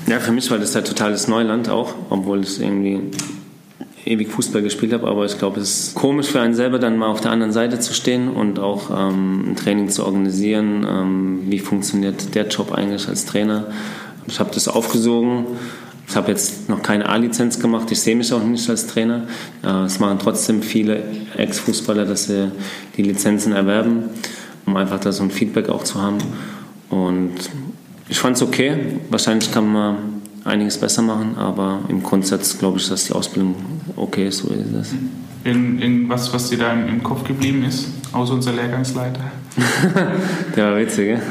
Ja, 0.06 0.20
für 0.20 0.30
mich 0.30 0.48
war 0.50 0.58
das 0.58 0.74
ja 0.74 0.80
totales 0.80 1.26
Neuland 1.26 1.68
auch, 1.68 1.92
obwohl 2.08 2.40
es 2.40 2.58
irgendwie 2.60 3.10
ewig 4.04 4.28
Fußball 4.28 4.62
gespielt 4.62 4.92
habe, 4.92 5.08
aber 5.08 5.24
ich 5.24 5.38
glaube, 5.38 5.60
es 5.60 5.88
ist 5.88 5.94
komisch 5.94 6.28
für 6.28 6.40
einen 6.40 6.54
selber, 6.54 6.78
dann 6.78 6.96
mal 6.96 7.08
auf 7.08 7.20
der 7.20 7.30
anderen 7.30 7.52
Seite 7.52 7.78
zu 7.80 7.92
stehen 7.94 8.28
und 8.28 8.58
auch 8.58 8.90
ähm, 8.90 9.50
ein 9.50 9.56
Training 9.56 9.88
zu 9.88 10.04
organisieren. 10.04 10.86
Ähm, 10.88 11.40
wie 11.46 11.58
funktioniert 11.58 12.34
der 12.34 12.46
Job 12.46 12.72
eigentlich 12.72 13.08
als 13.08 13.26
Trainer? 13.26 13.66
Ich 14.26 14.40
habe 14.40 14.50
das 14.54 14.68
aufgesogen. 14.68 15.46
Ich 16.08 16.16
habe 16.16 16.30
jetzt 16.30 16.70
noch 16.70 16.82
keine 16.82 17.06
A-Lizenz 17.08 17.60
gemacht. 17.60 17.90
Ich 17.90 18.00
sehe 18.00 18.16
mich 18.16 18.32
auch 18.32 18.42
nicht 18.42 18.68
als 18.70 18.86
Trainer. 18.86 19.24
Äh, 19.62 19.84
es 19.84 19.98
machen 19.98 20.18
trotzdem 20.18 20.62
viele 20.62 21.02
Ex-Fußballer, 21.36 22.06
dass 22.06 22.24
sie 22.24 22.50
die 22.96 23.02
Lizenzen 23.02 23.52
erwerben, 23.52 24.04
um 24.64 24.76
einfach 24.76 24.98
da 24.98 25.12
so 25.12 25.22
ein 25.22 25.30
Feedback 25.30 25.68
auch 25.68 25.84
zu 25.84 26.00
haben. 26.00 26.18
Und 26.88 27.34
ich 28.08 28.18
fand 28.18 28.36
es 28.36 28.42
okay. 28.42 28.98
Wahrscheinlich 29.10 29.52
kann 29.52 29.70
man 29.70 29.96
einiges 30.44 30.78
besser 30.78 31.02
machen, 31.02 31.36
aber 31.36 31.80
im 31.88 32.02
Grundsatz 32.02 32.58
glaube 32.58 32.78
ich, 32.78 32.88
dass 32.88 33.04
die 33.04 33.12
Ausbildung 33.12 33.54
okay 33.96 34.28
ist, 34.28 34.38
so 34.38 34.48
ist 34.48 34.72
es. 34.80 34.94
Irgendwas, 35.44 36.32
was 36.32 36.48
dir 36.48 36.58
da 36.58 36.72
im, 36.72 37.02
Kopf 37.02 37.24
geblieben 37.24 37.64
ist, 37.64 37.88
außer 38.12 38.32
unser 38.32 38.52
Lehrgangsleiter? 38.52 39.30
Der 40.56 40.64
war 40.64 40.78
witzig, 40.78 41.06
gell? 41.06 41.22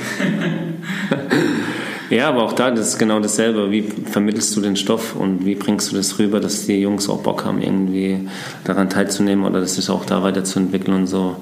Ja, 2.10 2.30
aber 2.30 2.44
auch 2.44 2.54
da, 2.54 2.72
das 2.72 2.90
ist 2.90 3.00
genau 3.00 3.20
dasselbe. 3.20 3.70
Wie 3.72 3.82
vermittelst 3.82 4.56
du 4.56 4.62
den 4.62 4.76
Stoff 4.76 5.16
und 5.16 5.46
wie 5.46 5.56
bringst 5.56 5.92
du 5.92 5.96
das 5.96 6.18
rüber, 6.20 6.40
dass 6.40 6.66
die 6.66 6.80
Jungs 6.80 7.10
auch 7.10 7.22
Bock 7.22 7.44
haben, 7.46 7.62
irgendwie 7.62 8.28
daran 8.64 8.90
teilzunehmen 8.90 9.46
oder 9.46 9.60
dass 9.60 9.76
sich 9.76 9.90
auch 9.90 10.06
da 10.06 10.24
weiterzuentwickeln 10.24 10.96
und 10.96 11.08
so. 11.08 11.36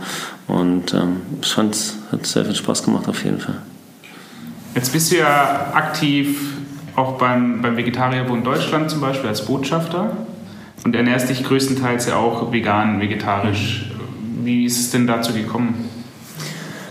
Und 0.47 0.93
ähm, 0.93 1.17
ich 1.41 1.49
fand, 1.49 1.75
es 1.75 1.97
hat 2.12 2.25
sehr 2.25 2.45
viel 2.45 2.56
Spaß 2.56 2.84
gemacht 2.84 3.08
auf 3.08 3.23
jeden 3.23 3.39
Fall. 3.39 3.58
Jetzt 4.73 4.91
bist 4.91 5.12
du 5.12 5.17
ja 5.17 5.71
aktiv 5.73 6.38
auch 6.95 7.17
beim, 7.17 7.62
beim 7.62 7.78
Vegetarierbund 7.78 8.45
Deutschland 8.45 8.89
zum 8.89 9.01
Beispiel 9.01 9.30
als 9.30 9.45
Botschafter 9.45 10.17
und 10.84 10.95
ernährst 10.95 11.30
dich 11.30 11.43
größtenteils 11.43 12.08
ja 12.08 12.17
auch 12.17 12.51
vegan, 12.51 12.99
vegetarisch. 12.99 13.91
Wie 14.43 14.65
ist 14.65 14.80
es 14.80 14.91
denn 14.91 15.08
dazu 15.08 15.34
gekommen? 15.34 15.89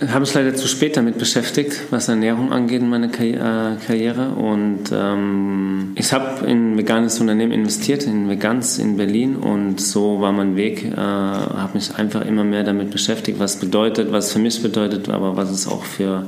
Habe 0.08 0.20
mich 0.20 0.34
leider 0.34 0.54
zu 0.54 0.66
spät 0.66 0.96
damit 0.96 1.18
beschäftigt, 1.18 1.82
was 1.90 2.08
Ernährung 2.08 2.52
angeht 2.52 2.80
in 2.80 2.88
meiner 2.88 3.06
äh, 3.06 3.76
Karriere. 3.86 4.30
Und 4.30 4.84
ähm, 4.92 5.92
ich 5.94 6.12
habe 6.12 6.46
in 6.46 6.72
ein 6.72 6.78
veganes 6.78 7.20
Unternehmen 7.20 7.52
investiert, 7.52 8.04
in 8.04 8.28
Vegans 8.28 8.78
in 8.78 8.96
Berlin. 8.96 9.36
Und 9.36 9.80
so 9.80 10.20
war 10.20 10.32
mein 10.32 10.56
Weg. 10.56 10.84
Äh, 10.84 10.96
habe 10.96 11.70
mich 11.74 11.94
einfach 11.94 12.24
immer 12.24 12.44
mehr 12.44 12.64
damit 12.64 12.90
beschäftigt, 12.90 13.38
was 13.38 13.56
bedeutet, 13.56 14.12
was 14.12 14.32
für 14.32 14.38
mich 14.38 14.62
bedeutet, 14.62 15.08
aber 15.08 15.36
was 15.36 15.50
es 15.50 15.68
auch 15.68 15.84
für 15.84 16.26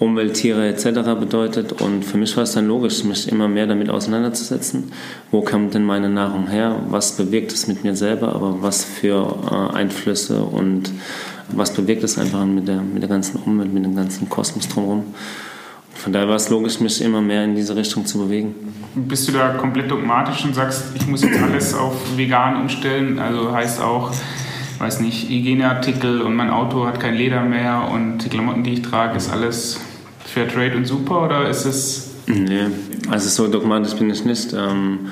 Umwelttiere 0.00 0.66
etc. 0.66 1.14
bedeutet. 1.20 1.80
Und 1.80 2.04
für 2.04 2.16
mich 2.16 2.34
war 2.36 2.44
es 2.44 2.52
dann 2.52 2.66
logisch, 2.66 3.04
mich 3.04 3.30
immer 3.30 3.48
mehr 3.48 3.66
damit 3.66 3.90
auseinanderzusetzen. 3.90 4.92
Wo 5.30 5.42
kommt 5.42 5.74
denn 5.74 5.84
meine 5.84 6.08
Nahrung 6.08 6.48
her? 6.48 6.76
Was 6.88 7.16
bewirkt 7.16 7.52
es 7.52 7.66
mit 7.66 7.84
mir 7.84 7.94
selber? 7.94 8.34
Aber 8.34 8.62
was 8.62 8.82
für 8.82 9.36
äh, 9.50 9.76
Einflüsse 9.76 10.42
und 10.42 10.90
was 11.54 11.72
bewirkt 11.72 12.02
es 12.04 12.18
einfach 12.18 12.44
mit 12.44 12.68
der, 12.68 12.80
mit 12.80 13.02
der 13.02 13.08
ganzen 13.08 13.40
Umwelt, 13.40 13.72
mit 13.72 13.84
dem 13.84 13.96
ganzen 13.96 14.28
Kosmos 14.28 14.68
drumherum? 14.68 15.04
Von 15.94 16.12
daher 16.14 16.28
war 16.28 16.36
es 16.36 16.48
logisch, 16.48 16.80
mich 16.80 17.02
immer 17.02 17.20
mehr 17.20 17.44
in 17.44 17.54
diese 17.54 17.76
Richtung 17.76 18.06
zu 18.06 18.18
bewegen. 18.18 18.54
Bist 18.94 19.28
du 19.28 19.32
da 19.32 19.50
komplett 19.50 19.90
dogmatisch 19.90 20.44
und 20.44 20.54
sagst, 20.54 20.84
ich 20.94 21.06
muss 21.06 21.22
jetzt 21.22 21.38
alles 21.40 21.74
auf 21.74 21.94
vegan 22.16 22.62
umstellen? 22.62 23.18
Also 23.18 23.52
heißt 23.52 23.82
auch, 23.82 24.10
weiß 24.78 25.00
nicht, 25.00 25.28
Hygieneartikel 25.28 26.22
und 26.22 26.34
mein 26.34 26.48
Auto 26.48 26.86
hat 26.86 27.00
kein 27.00 27.14
Leder 27.14 27.42
mehr 27.42 27.88
und 27.92 28.18
die 28.18 28.30
Klamotten, 28.30 28.64
die 28.64 28.74
ich 28.74 28.82
trage, 28.82 29.16
ist 29.16 29.30
alles 29.30 29.78
Fairtrade 30.24 30.74
und 30.76 30.86
super 30.86 31.22
oder 31.22 31.48
ist 31.48 31.66
es. 31.66 32.10
Nee, 32.26 32.68
also 33.10 33.28
so 33.28 33.50
dogmatisch 33.50 33.94
bin 33.94 34.08
ich 34.08 34.24
nicht. 34.24 34.54
Ähm, 34.54 35.10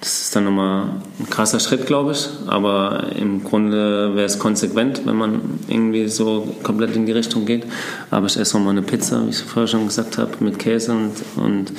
das 0.00 0.22
ist 0.22 0.36
dann 0.36 0.44
nochmal 0.44 0.88
ein 1.18 1.28
krasser 1.28 1.60
Schritt, 1.60 1.86
glaube 1.86 2.12
ich. 2.12 2.28
Aber 2.46 3.10
im 3.16 3.44
Grunde 3.44 4.14
wäre 4.14 4.26
es 4.26 4.38
konsequent, 4.38 5.02
wenn 5.04 5.16
man 5.16 5.40
irgendwie 5.68 6.08
so 6.08 6.54
komplett 6.62 6.96
in 6.96 7.04
die 7.04 7.12
Richtung 7.12 7.44
geht. 7.44 7.64
Aber 8.10 8.26
ich 8.26 8.36
esse 8.36 8.56
nochmal 8.56 8.72
eine 8.72 8.82
Pizza, 8.82 9.24
wie 9.26 9.30
ich 9.30 9.38
vorher 9.38 9.68
schon 9.68 9.86
gesagt 9.86 10.16
habe, 10.16 10.32
mit 10.40 10.58
Käse 10.58 10.92
und, 10.92 11.12
und 11.36 11.72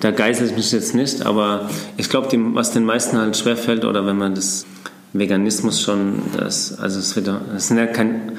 da 0.00 0.10
geißel 0.10 0.48
ich 0.48 0.56
mich 0.56 0.72
jetzt 0.72 0.94
nicht. 0.94 1.26
Aber 1.26 1.68
ich 1.98 2.08
glaube, 2.08 2.28
was 2.54 2.72
den 2.72 2.84
meisten 2.84 3.18
halt 3.18 3.36
schwerfällt 3.36 3.84
oder 3.84 4.06
wenn 4.06 4.16
man 4.16 4.34
das 4.34 4.64
Veganismus 5.12 5.80
schon, 5.82 6.22
das, 6.36 6.78
also 6.78 6.98
es 6.98 7.14
wird, 7.14 7.28
das 7.28 7.68
sind 7.68 7.76
ja 7.76 7.86
kein, 7.86 8.32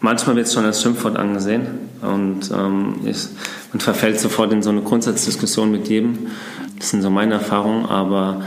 manchmal 0.00 0.36
wird 0.36 0.46
es 0.46 0.54
schon 0.54 0.64
als 0.64 0.82
Schimpfwort 0.82 1.16
angesehen 1.16 1.66
und 2.02 2.50
ähm, 2.52 2.94
ich, 3.04 3.28
man 3.72 3.80
verfällt 3.80 4.20
sofort 4.20 4.52
in 4.52 4.62
so 4.62 4.70
eine 4.70 4.82
Grundsatzdiskussion 4.82 5.70
mit 5.70 5.88
jedem. 5.88 6.18
Das 6.82 6.90
sind 6.90 7.00
so 7.00 7.10
meine 7.10 7.34
Erfahrungen, 7.34 7.86
aber 7.86 8.42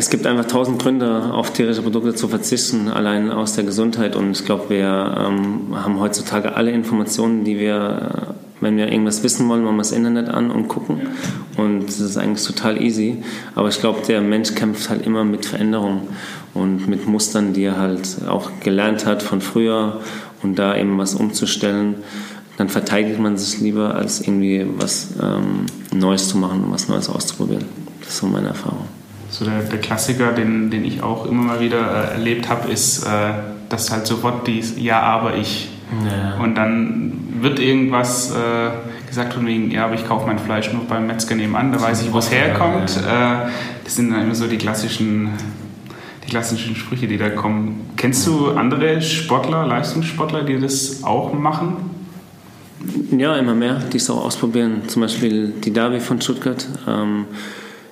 Es 0.00 0.08
gibt 0.08 0.26
einfach 0.26 0.46
tausend 0.46 0.80
Gründe, 0.80 1.30
auf 1.34 1.52
tierische 1.52 1.82
Produkte 1.82 2.14
zu 2.14 2.26
verzichten, 2.28 2.88
allein 2.88 3.30
aus 3.30 3.54
der 3.54 3.64
Gesundheit. 3.64 4.16
Und 4.16 4.30
ich 4.30 4.46
glaube, 4.46 4.70
wir 4.70 5.14
ähm, 5.18 5.74
haben 5.74 6.00
heutzutage 6.00 6.56
alle 6.56 6.70
Informationen, 6.70 7.44
die 7.44 7.58
wir, 7.58 7.74
äh, 8.30 8.62
wenn 8.62 8.78
wir 8.78 8.90
irgendwas 8.90 9.22
wissen 9.22 9.46
wollen, 9.48 9.62
machen 9.62 9.76
wir 9.76 9.82
das 9.82 9.92
Internet 9.92 10.30
an 10.30 10.50
und 10.50 10.68
gucken. 10.68 11.02
Und 11.58 11.86
das 11.86 12.00
ist 12.00 12.16
eigentlich 12.16 12.46
total 12.46 12.80
easy. 12.80 13.22
Aber 13.54 13.68
ich 13.68 13.78
glaube, 13.78 14.00
der 14.06 14.22
Mensch 14.22 14.54
kämpft 14.54 14.88
halt 14.88 15.04
immer 15.04 15.24
mit 15.24 15.44
Veränderungen 15.44 16.08
und 16.54 16.88
mit 16.88 17.06
Mustern, 17.06 17.52
die 17.52 17.64
er 17.64 17.76
halt 17.76 18.20
auch 18.26 18.50
gelernt 18.60 19.04
hat 19.04 19.22
von 19.22 19.42
früher 19.42 20.00
und 20.42 20.58
da 20.58 20.76
eben 20.76 20.96
was 20.96 21.14
umzustellen. 21.14 21.96
Dann 22.60 22.68
verteidigt 22.68 23.18
man 23.18 23.38
sich 23.38 23.58
lieber, 23.60 23.94
als 23.94 24.20
irgendwie 24.20 24.66
was 24.76 25.14
ähm, 25.18 25.64
Neues 25.94 26.28
zu 26.28 26.36
machen 26.36 26.64
und 26.64 26.72
was 26.72 26.88
Neues 26.88 27.08
auszuprobieren. 27.08 27.64
Das 28.00 28.10
ist 28.10 28.18
so 28.18 28.26
meine 28.26 28.48
Erfahrung 28.48 28.84
so 29.30 29.44
der, 29.44 29.62
der 29.62 29.78
Klassiker, 29.78 30.32
den, 30.32 30.70
den 30.70 30.84
ich 30.84 31.02
auch 31.02 31.24
immer 31.24 31.42
mal 31.42 31.60
wieder 31.60 31.78
äh, 31.78 32.14
erlebt 32.14 32.48
habe, 32.48 32.70
ist, 32.70 33.04
äh, 33.04 33.32
dass 33.68 33.90
halt 33.90 34.06
sofort 34.06 34.46
dies 34.46 34.74
Ja, 34.76 35.00
aber 35.00 35.36
ich. 35.36 35.70
Ja. 36.04 36.42
Und 36.42 36.56
dann 36.56 37.12
wird 37.40 37.58
irgendwas 37.58 38.32
äh, 38.32 38.70
gesagt 39.08 39.32
von 39.32 39.46
wegen, 39.46 39.70
ja, 39.70 39.86
aber 39.86 39.94
ich 39.94 40.06
kaufe 40.06 40.26
mein 40.26 40.38
Fleisch 40.38 40.72
nur 40.72 40.84
beim 40.84 41.06
Metzger 41.06 41.36
nebenan, 41.36 41.72
da 41.72 41.80
weiß 41.80 42.02
ich, 42.02 42.12
wo 42.12 42.18
es 42.18 42.30
herkommt. 42.30 43.00
Ja, 43.06 43.46
äh, 43.46 43.50
das 43.84 43.96
sind 43.96 44.10
dann 44.10 44.22
immer 44.22 44.34
so 44.34 44.46
die 44.46 44.58
klassischen, 44.58 45.30
die 46.24 46.30
klassischen 46.30 46.76
Sprüche, 46.76 47.06
die 47.06 47.16
da 47.16 47.30
kommen. 47.30 47.90
Kennst 47.96 48.26
du 48.26 48.50
andere 48.50 49.00
Sportler, 49.00 49.66
Leistungssportler, 49.66 50.42
die 50.42 50.60
das 50.60 51.02
auch 51.02 51.32
machen? 51.32 51.76
Ja, 53.16 53.36
immer 53.36 53.54
mehr, 53.54 53.82
die 53.92 53.98
es 53.98 54.08
auch 54.08 54.24
ausprobieren. 54.24 54.82
Zum 54.88 55.02
Beispiel 55.02 55.52
die 55.64 55.72
Davi 55.72 56.00
von 56.00 56.20
Stuttgart. 56.20 56.66
Ähm, 56.88 57.26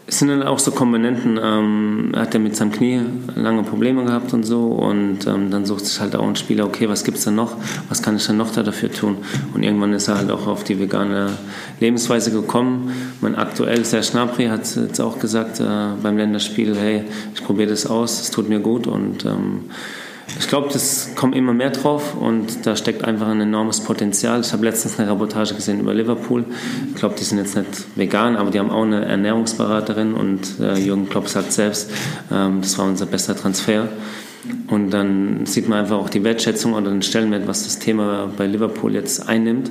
es 0.08 0.20
sind 0.20 0.28
dann 0.28 0.42
auch 0.42 0.58
so 0.58 0.70
Komponenten, 0.70 1.38
ähm, 1.42 2.12
er 2.14 2.22
hat 2.22 2.32
ja 2.32 2.40
mit 2.40 2.56
seinem 2.56 2.72
Knie 2.72 3.02
lange 3.34 3.62
Probleme 3.62 4.06
gehabt 4.06 4.32
und 4.32 4.42
so 4.42 4.68
und 4.68 5.26
ähm, 5.26 5.50
dann 5.50 5.66
sucht 5.66 5.84
sich 5.84 6.00
halt 6.00 6.16
auch 6.16 6.26
ein 6.26 6.34
Spieler, 6.34 6.64
okay, 6.64 6.88
was 6.88 7.04
gibt 7.04 7.18
es 7.18 7.24
denn 7.24 7.34
noch, 7.34 7.58
was 7.90 8.00
kann 8.00 8.16
ich 8.16 8.26
denn 8.26 8.38
noch 8.38 8.50
da 8.50 8.62
dafür 8.62 8.90
tun 8.90 9.18
und 9.52 9.62
irgendwann 9.62 9.92
ist 9.92 10.08
er 10.08 10.16
halt 10.16 10.30
auch 10.30 10.46
auf 10.46 10.64
die 10.64 10.80
vegane 10.80 11.32
Lebensweise 11.78 12.30
gekommen. 12.30 12.90
Mein 13.20 13.34
aktuell, 13.34 13.84
Serge 13.84 14.06
Schnapri 14.06 14.46
hat 14.46 14.74
jetzt 14.76 14.98
auch 14.98 15.18
gesagt 15.18 15.60
äh, 15.60 15.64
beim 16.02 16.16
Länderspiel, 16.16 16.74
hey, 16.74 17.04
ich 17.34 17.44
probiere 17.44 17.68
das 17.68 17.86
aus, 17.86 18.22
es 18.22 18.30
tut 18.30 18.48
mir 18.48 18.60
gut 18.60 18.86
und 18.86 19.26
ähm, 19.26 19.64
ich 20.38 20.48
glaube, 20.48 20.68
das 20.72 21.14
kommt 21.14 21.34
immer 21.34 21.52
mehr 21.52 21.70
drauf 21.70 22.14
und 22.14 22.66
da 22.66 22.76
steckt 22.76 23.04
einfach 23.04 23.28
ein 23.28 23.40
enormes 23.40 23.80
Potenzial. 23.80 24.40
Ich 24.40 24.52
habe 24.52 24.64
letztens 24.64 24.98
eine 24.98 25.10
Reportage 25.10 25.54
gesehen 25.54 25.80
über 25.80 25.94
Liverpool. 25.94 26.44
Ich 26.90 26.96
glaube, 26.96 27.14
die 27.18 27.24
sind 27.24 27.38
jetzt 27.38 27.56
nicht 27.56 27.96
vegan, 27.96 28.36
aber 28.36 28.50
die 28.50 28.58
haben 28.58 28.70
auch 28.70 28.82
eine 28.82 29.04
Ernährungsberaterin 29.04 30.14
und 30.14 30.60
äh, 30.60 30.78
Jürgen 30.78 31.08
Klopp 31.08 31.28
sagt 31.28 31.52
selbst, 31.52 31.90
ähm, 32.30 32.60
das 32.60 32.76
war 32.78 32.86
unser 32.86 33.06
bester 33.06 33.34
Transfer. 33.36 33.88
Und 34.68 34.90
dann 34.90 35.46
sieht 35.46 35.68
man 35.68 35.80
einfach 35.80 35.96
auch 35.96 36.10
die 36.10 36.22
Wertschätzung 36.22 36.74
oder 36.74 36.90
den 36.90 37.02
Stellenwert, 37.02 37.46
was 37.48 37.64
das 37.64 37.78
Thema 37.78 38.30
bei 38.36 38.46
Liverpool 38.46 38.94
jetzt 38.94 39.28
einnimmt. 39.28 39.70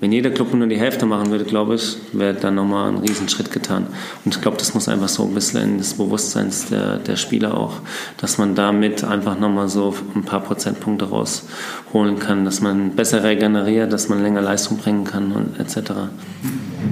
Wenn 0.00 0.10
jeder 0.10 0.30
Club 0.30 0.52
nur 0.52 0.66
die 0.66 0.78
Hälfte 0.78 1.06
machen 1.06 1.30
würde, 1.30 1.44
glaube 1.44 1.76
ich, 1.76 1.96
wäre 2.12 2.34
dann 2.34 2.56
nochmal 2.56 2.88
ein 2.90 2.98
Riesenschritt 2.98 3.52
getan. 3.52 3.86
Und 4.24 4.34
ich 4.34 4.40
glaube, 4.40 4.56
das 4.56 4.74
muss 4.74 4.88
einfach 4.88 5.08
so 5.08 5.22
ein 5.24 5.32
bisschen 5.32 5.62
in 5.62 5.78
das 5.78 5.94
Bewusstsein 5.94 6.50
der, 6.70 6.96
der 6.96 7.16
Spieler 7.16 7.56
auch, 7.56 7.74
dass 8.16 8.36
man 8.36 8.56
damit 8.56 9.04
einfach 9.04 9.38
nochmal 9.38 9.68
so 9.68 9.94
ein 10.16 10.24
paar 10.24 10.40
Prozentpunkte 10.40 11.08
rausholen 11.08 12.18
kann, 12.18 12.44
dass 12.44 12.60
man 12.60 12.96
besser 12.96 13.22
regeneriert, 13.22 13.92
dass 13.92 14.08
man 14.08 14.22
länger 14.22 14.42
Leistung 14.42 14.78
bringen 14.78 15.04
kann 15.04 15.30
und 15.32 15.60
etc. 15.60 15.92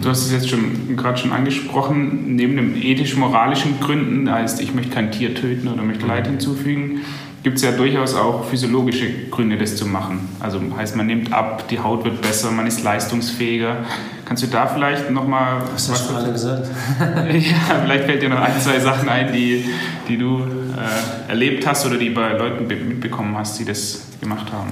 Du 0.02 0.08
hast 0.08 0.24
es 0.24 0.32
jetzt 0.32 0.48
schon 0.48 0.96
gerade 0.96 1.18
schon 1.18 1.32
angesprochen, 1.32 2.34
neben 2.36 2.56
den 2.56 2.74
ethisch-moralischen 2.74 3.80
Gründen, 3.80 4.30
heißt 4.30 4.60
ich 4.62 4.74
möchte 4.74 4.92
kein 4.92 5.12
Tier 5.12 5.34
töten 5.34 5.68
oder 5.68 5.82
möchte 5.82 6.06
Leid 6.06 6.26
hinzufügen, 6.26 7.00
gibt 7.42 7.58
es 7.58 7.62
ja 7.62 7.72
durchaus 7.72 8.14
auch 8.14 8.44
physiologische 8.44 9.28
Gründe, 9.30 9.58
das 9.58 9.76
zu 9.76 9.86
machen. 9.86 10.28
Also 10.40 10.60
heißt, 10.76 10.96
man 10.96 11.06
nimmt 11.06 11.32
ab, 11.32 11.68
die 11.68 11.78
Haut 11.80 12.04
wird 12.04 12.22
besser, 12.22 12.50
man 12.50 12.66
ist 12.66 12.82
leistungsfähiger. 12.82 13.76
Kannst 14.24 14.42
du 14.42 14.46
da 14.46 14.66
vielleicht 14.66 15.10
nochmal... 15.10 15.62
Hast 15.74 15.88
du 15.88 15.92
was 15.92 16.06
schon 16.06 16.16
alle 16.16 16.32
gesagt? 16.32 16.68
ja, 17.00 17.80
vielleicht 17.82 18.04
fällt 18.04 18.22
dir 18.22 18.28
noch 18.28 18.40
ein, 18.40 18.58
zwei 18.60 18.78
Sachen 18.78 19.08
ein, 19.08 19.32
die, 19.32 19.64
die 20.08 20.16
du 20.16 20.38
äh, 20.38 21.30
erlebt 21.30 21.66
hast 21.66 21.84
oder 21.84 21.96
die 21.96 22.10
bei 22.10 22.32
Leuten 22.32 22.66
mitbekommen 22.66 23.36
hast, 23.36 23.58
die 23.58 23.64
das 23.64 24.02
gemacht 24.20 24.52
haben. 24.52 24.70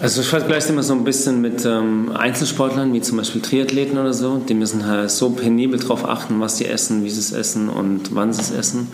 Also 0.00 0.22
ich 0.22 0.28
vergleiche 0.28 0.70
immer 0.70 0.82
so 0.82 0.92
ein 0.92 1.04
bisschen 1.04 1.40
mit 1.40 1.64
ähm, 1.64 2.10
Einzelsportlern, 2.14 2.92
wie 2.92 3.00
zum 3.00 3.16
Beispiel 3.16 3.40
Triathleten 3.40 3.96
oder 3.96 4.12
so. 4.12 4.38
Die 4.38 4.54
müssen 4.54 4.86
halt 4.86 5.10
so 5.10 5.30
penibel 5.30 5.78
darauf 5.78 6.04
achten, 6.04 6.40
was 6.40 6.58
sie 6.58 6.66
essen, 6.66 7.04
wie 7.04 7.10
sie 7.10 7.20
es 7.20 7.32
essen 7.32 7.68
und 7.68 8.14
wann 8.14 8.32
sie 8.32 8.40
es 8.40 8.50
essen. 8.50 8.88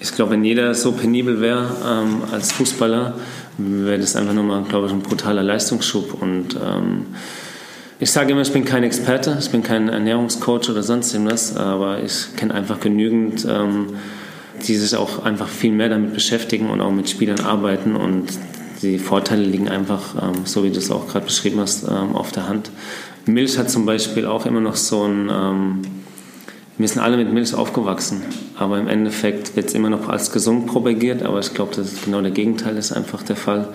Ich 0.00 0.12
glaube, 0.12 0.32
wenn 0.32 0.44
jeder 0.44 0.74
so 0.74 0.92
penibel 0.92 1.40
wäre 1.40 1.70
ähm, 1.88 2.22
als 2.32 2.50
Fußballer, 2.52 3.14
wäre 3.56 3.98
das 3.98 4.16
einfach 4.16 4.34
nochmal, 4.34 4.64
glaube 4.64 4.88
ich, 4.88 4.92
ein 4.92 5.00
brutaler 5.00 5.44
Leistungsschub. 5.44 6.20
Und 6.20 6.56
ähm, 6.56 7.06
ich 8.00 8.10
sage 8.10 8.32
immer, 8.32 8.40
ich 8.40 8.52
bin 8.52 8.64
kein 8.64 8.82
Experte, 8.82 9.36
ich 9.38 9.50
bin 9.50 9.62
kein 9.62 9.88
Ernährungscoach 9.88 10.68
oder 10.70 10.82
sonst 10.82 11.14
irgendwas, 11.14 11.56
aber 11.56 12.02
ich 12.02 12.34
kenne 12.36 12.52
einfach 12.52 12.80
genügend, 12.80 13.46
ähm, 13.48 13.90
die 14.66 14.74
sich 14.74 14.96
auch 14.96 15.24
einfach 15.24 15.46
viel 15.46 15.70
mehr 15.70 15.88
damit 15.88 16.14
beschäftigen 16.14 16.68
und 16.68 16.80
auch 16.80 16.90
mit 16.90 17.08
Spielern 17.08 17.40
arbeiten. 17.40 17.94
Und 17.94 18.32
die 18.82 18.98
Vorteile 18.98 19.42
liegen 19.42 19.68
einfach, 19.68 20.14
ähm, 20.20 20.44
so 20.44 20.64
wie 20.64 20.70
du 20.70 20.78
es 20.78 20.90
auch 20.90 21.08
gerade 21.08 21.26
beschrieben 21.26 21.60
hast, 21.60 21.84
ähm, 21.84 22.14
auf 22.14 22.32
der 22.32 22.48
Hand. 22.48 22.70
Milch 23.24 23.56
hat 23.56 23.70
zum 23.70 23.86
Beispiel 23.86 24.26
auch 24.26 24.46
immer 24.46 24.60
noch 24.60 24.76
so 24.76 25.04
ein 25.04 25.30
ähm, 25.30 25.82
wir 26.78 26.88
sind 26.88 27.02
alle 27.02 27.18
mit 27.18 27.32
Milch 27.32 27.54
aufgewachsen, 27.54 28.22
aber 28.58 28.78
im 28.78 28.88
Endeffekt 28.88 29.54
wird 29.56 29.68
es 29.68 29.74
immer 29.74 29.90
noch 29.90 30.08
als 30.08 30.32
gesund 30.32 30.66
propagiert, 30.66 31.22
aber 31.22 31.38
ich 31.38 31.52
glaube, 31.52 31.76
dass 31.76 32.02
genau 32.04 32.20
der 32.22 32.30
Gegenteil 32.30 32.76
ist 32.76 32.92
einfach 32.92 33.22
der 33.22 33.36
Fall, 33.36 33.68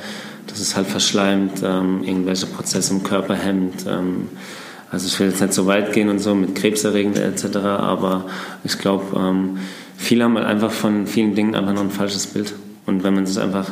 dass 0.48 0.60
es 0.60 0.76
halt 0.76 0.88
verschleimt, 0.88 1.62
ähm, 1.63 2.04
irgendwelche 2.04 2.48
Prozesse 2.48 2.93
im 2.93 3.04
Körper 3.04 3.36
hemmt. 3.36 3.86
Ähm, 3.88 4.30
also 4.89 5.06
ich 5.08 5.20
will 5.20 5.28
jetzt 5.28 5.41
nicht 5.41 5.54
so 5.54 5.67
weit 5.67 5.93
gehen 5.93 6.10
und 6.10 6.20
so 6.20 6.34
mit 6.34 6.56
Krebserregend 6.56 7.17
etc., 7.20 7.58
aber 7.58 8.26
ich 8.63 8.78
glaube, 8.80 9.17
ähm, 9.17 9.60
viele 9.96 10.24
haben 10.24 10.36
halt 10.36 10.48
einfach 10.48 10.72
von 10.72 11.06
vielen 11.06 11.36
Dingen 11.36 11.56
einfach 11.56 11.74
noch 11.74 11.84
ein 11.84 11.91
falsches 11.91 12.28
Bild. 12.28 12.56
Und 12.88 13.04
wenn 13.04 13.13
man 13.13 13.26
sich 13.26 13.39
einfach 13.39 13.72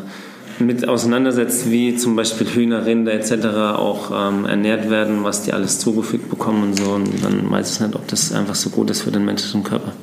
mit 0.59 0.87
auseinandersetzt, 0.87 1.69
wie 1.69 1.95
zum 1.95 2.15
Beispiel 2.15 2.47
Hühner, 2.47 2.85
Rinder 2.85 3.13
etc. 3.13 3.45
auch 3.77 4.11
ähm, 4.11 4.45
ernährt 4.45 4.89
werden, 4.89 5.23
was 5.23 5.43
die 5.43 5.53
alles 5.53 5.79
zugefügt 5.79 6.29
bekommen 6.29 6.63
und 6.63 6.77
so. 6.77 6.91
Und 6.91 7.23
dann 7.23 7.49
weiß 7.49 7.75
ich 7.75 7.79
nicht, 7.81 7.95
ob 7.95 8.07
das 8.07 8.31
einfach 8.31 8.55
so 8.55 8.69
gut 8.69 8.89
ist 8.89 9.01
für 9.01 9.11
den 9.11 9.25
menschlichen 9.25 9.63
Körper. 9.63 9.93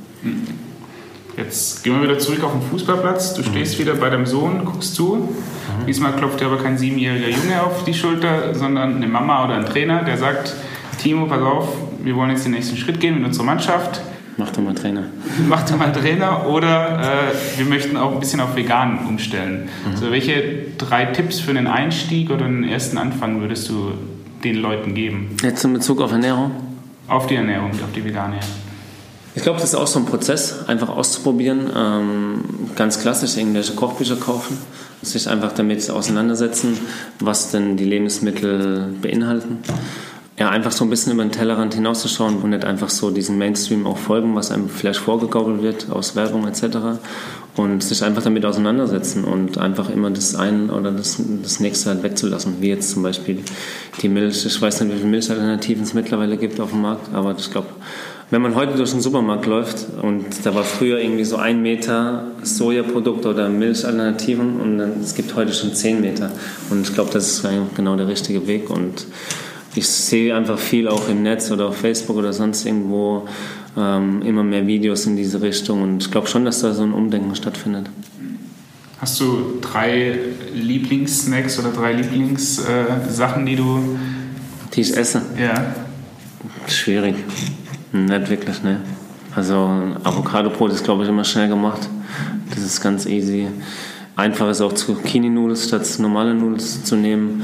Jetzt 1.36 1.82
gehen 1.82 1.94
wir 1.94 2.02
wieder 2.02 2.18
zurück 2.18 2.44
auf 2.44 2.52
den 2.52 2.62
Fußballplatz. 2.62 3.34
Du 3.34 3.42
stehst 3.42 3.78
wieder 3.78 3.94
bei 3.94 4.10
deinem 4.10 4.26
Sohn, 4.26 4.64
guckst 4.64 4.94
zu. 4.94 5.16
Mhm. 5.16 5.86
Diesmal 5.86 6.12
klopft 6.12 6.40
dir 6.40 6.46
aber 6.46 6.58
kein 6.58 6.76
siebenjähriger 6.76 7.28
Junge 7.28 7.62
auf 7.62 7.84
die 7.84 7.94
Schulter, 7.94 8.54
sondern 8.54 8.96
eine 8.96 9.08
Mama 9.08 9.44
oder 9.44 9.54
ein 9.54 9.64
Trainer, 9.64 10.04
der 10.04 10.18
sagt, 10.18 10.54
Timo, 10.98 11.26
pass 11.26 11.40
auf, 11.40 11.68
wir 12.02 12.14
wollen 12.16 12.30
jetzt 12.30 12.44
den 12.44 12.52
nächsten 12.52 12.76
Schritt 12.76 13.00
gehen 13.00 13.16
mit 13.16 13.24
unserer 13.24 13.44
Mannschaft. 13.44 14.02
Mach 14.36 14.50
doch 14.50 14.62
mal 14.62 14.74
Trainer. 14.74 15.04
Mach 15.48 15.68
doch 15.68 15.76
mal 15.76 15.92
Trainer 15.92 16.48
oder 16.48 17.00
äh, 17.00 17.58
wir 17.58 17.66
möchten 17.66 17.96
auch 17.96 18.12
ein 18.12 18.20
bisschen 18.20 18.40
auf 18.40 18.56
vegan 18.56 19.06
umstellen. 19.06 19.68
Mhm. 19.86 19.96
So, 19.96 20.10
welche 20.10 20.66
drei 20.78 21.06
Tipps 21.06 21.40
für 21.40 21.50
einen 21.50 21.66
Einstieg 21.66 22.30
oder 22.30 22.46
einen 22.46 22.64
ersten 22.64 22.98
Anfang 22.98 23.40
würdest 23.40 23.68
du 23.68 23.92
den 24.42 24.56
Leuten 24.56 24.94
geben? 24.94 25.36
Jetzt 25.42 25.64
in 25.64 25.72
Bezug 25.72 26.00
auf 26.00 26.12
Ernährung? 26.12 26.52
Auf 27.08 27.26
die 27.26 27.34
Ernährung, 27.34 27.70
auf 27.70 27.92
die 27.94 28.04
vegane. 28.04 28.36
Ich 29.34 29.42
glaube, 29.42 29.60
das 29.60 29.70
ist 29.70 29.74
auch 29.74 29.86
so 29.86 29.98
ein 29.98 30.06
Prozess, 30.06 30.66
einfach 30.66 30.88
auszuprobieren. 30.88 31.70
Ähm, 31.74 32.44
ganz 32.74 33.00
klassisch 33.00 33.36
irgendwelche 33.36 33.74
Kochbücher 33.74 34.16
kaufen, 34.16 34.58
sich 35.02 35.28
einfach 35.28 35.52
damit 35.52 35.88
auseinandersetzen, 35.90 36.78
was 37.18 37.50
denn 37.50 37.76
die 37.76 37.84
Lebensmittel 37.84 38.94
beinhalten 39.00 39.58
ja, 40.38 40.48
einfach 40.48 40.72
so 40.72 40.84
ein 40.84 40.90
bisschen 40.90 41.12
über 41.12 41.22
den 41.22 41.30
Tellerrand 41.30 41.74
hinauszuschauen 41.74 42.38
und 42.38 42.50
nicht 42.50 42.64
einfach 42.64 42.88
so 42.88 43.10
diesen 43.10 43.36
Mainstream 43.36 43.86
auch 43.86 43.98
folgen, 43.98 44.34
was 44.34 44.50
einem 44.50 44.68
vielleicht 44.68 45.00
vorgegaukelt 45.00 45.62
wird 45.62 45.90
aus 45.90 46.16
Werbung 46.16 46.48
etc. 46.48 46.98
Und 47.54 47.84
sich 47.84 48.02
einfach 48.02 48.22
damit 48.22 48.46
auseinandersetzen 48.46 49.24
und 49.24 49.58
einfach 49.58 49.90
immer 49.90 50.10
das 50.10 50.34
eine 50.34 50.72
oder 50.72 50.90
das, 50.90 51.20
das 51.42 51.60
nächste 51.60 51.90
halt 51.90 52.02
wegzulassen. 52.02 52.56
Wie 52.60 52.68
jetzt 52.68 52.90
zum 52.90 53.02
Beispiel 53.02 53.40
die 54.00 54.08
Milch. 54.08 54.46
Ich 54.46 54.60
weiß 54.60 54.80
nicht, 54.80 54.94
wie 54.94 54.98
viele 54.98 55.10
Milchalternativen 55.10 55.82
es 55.82 55.92
mittlerweile 55.92 56.38
gibt 56.38 56.60
auf 56.60 56.70
dem 56.70 56.80
Markt, 56.80 57.12
aber 57.12 57.34
ich 57.38 57.50
glaube, 57.50 57.68
wenn 58.30 58.40
man 58.40 58.54
heute 58.54 58.78
durch 58.78 58.92
den 58.92 59.02
Supermarkt 59.02 59.44
läuft 59.44 59.86
und 60.00 60.24
da 60.44 60.54
war 60.54 60.64
früher 60.64 60.98
irgendwie 60.98 61.24
so 61.24 61.36
ein 61.36 61.60
Meter 61.60 62.24
Sojaprodukt 62.42 63.26
oder 63.26 63.50
Milchalternativen 63.50 64.58
und 64.58 64.80
es 65.02 65.14
gibt 65.14 65.36
heute 65.36 65.52
schon 65.52 65.74
zehn 65.74 66.00
Meter. 66.00 66.30
Und 66.70 66.88
ich 66.88 66.94
glaube, 66.94 67.10
das 67.12 67.28
ist 67.28 67.46
genau 67.76 67.96
der 67.96 68.08
richtige 68.08 68.46
Weg 68.46 68.70
und 68.70 69.04
ich 69.74 69.88
sehe 69.88 70.34
einfach 70.34 70.58
viel 70.58 70.88
auch 70.88 71.08
im 71.08 71.22
Netz 71.22 71.50
oder 71.50 71.68
auf 71.68 71.76
Facebook 71.76 72.16
oder 72.16 72.32
sonst 72.32 72.66
irgendwo 72.66 73.26
ähm, 73.76 74.22
immer 74.22 74.42
mehr 74.42 74.66
Videos 74.66 75.06
in 75.06 75.16
diese 75.16 75.40
Richtung 75.40 75.82
und 75.82 76.02
ich 76.02 76.10
glaube 76.10 76.26
schon, 76.26 76.44
dass 76.44 76.60
da 76.60 76.72
so 76.72 76.82
ein 76.82 76.92
Umdenken 76.92 77.34
stattfindet. 77.34 77.86
Hast 79.02 79.18
du 79.18 79.58
drei 79.60 80.16
Lieblingssnacks 80.54 81.58
oder 81.58 81.70
drei 81.72 81.92
Lieblingssachen, 81.92 83.42
äh, 83.42 83.50
die 83.50 83.56
du. 83.56 83.98
Die 84.74 84.80
ich 84.80 84.96
esse? 84.96 85.22
Ja. 85.36 85.74
Schwierig. 86.68 87.16
Nicht 87.90 88.30
wirklich, 88.30 88.62
ne. 88.62 88.80
Also 89.34 89.56
Avocado-Brot 90.04 90.70
ist, 90.70 90.84
glaube 90.84 91.02
ich, 91.02 91.08
immer 91.08 91.24
schnell 91.24 91.48
gemacht. 91.48 91.88
Das 92.50 92.62
ist 92.62 92.80
ganz 92.80 93.06
easy. 93.06 93.48
Einfach 94.14 94.48
ist 94.50 94.60
auch 94.60 94.72
Zucchini-Nudels 94.72 95.66
statt 95.66 95.86
normale 95.98 96.32
Nudels 96.32 96.84
zu 96.84 96.94
nehmen. 96.94 97.42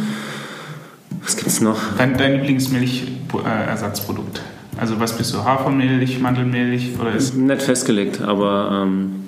Was 1.29 1.37
gibt's 1.37 1.61
noch? 1.61 1.79
Dein, 1.99 2.17
dein 2.17 2.37
Lieblingsmilchersatzprodukt? 2.37 4.41
Also 4.79 4.99
was 4.99 5.13
bist 5.13 5.35
du? 5.35 5.45
Hafermilch, 5.45 6.21
Mandelmilch 6.21 6.93
oder 6.99 7.15
ist? 7.15 7.37
Nicht 7.37 7.61
festgelegt, 7.61 8.23
aber 8.23 8.85
ähm, 8.87 9.25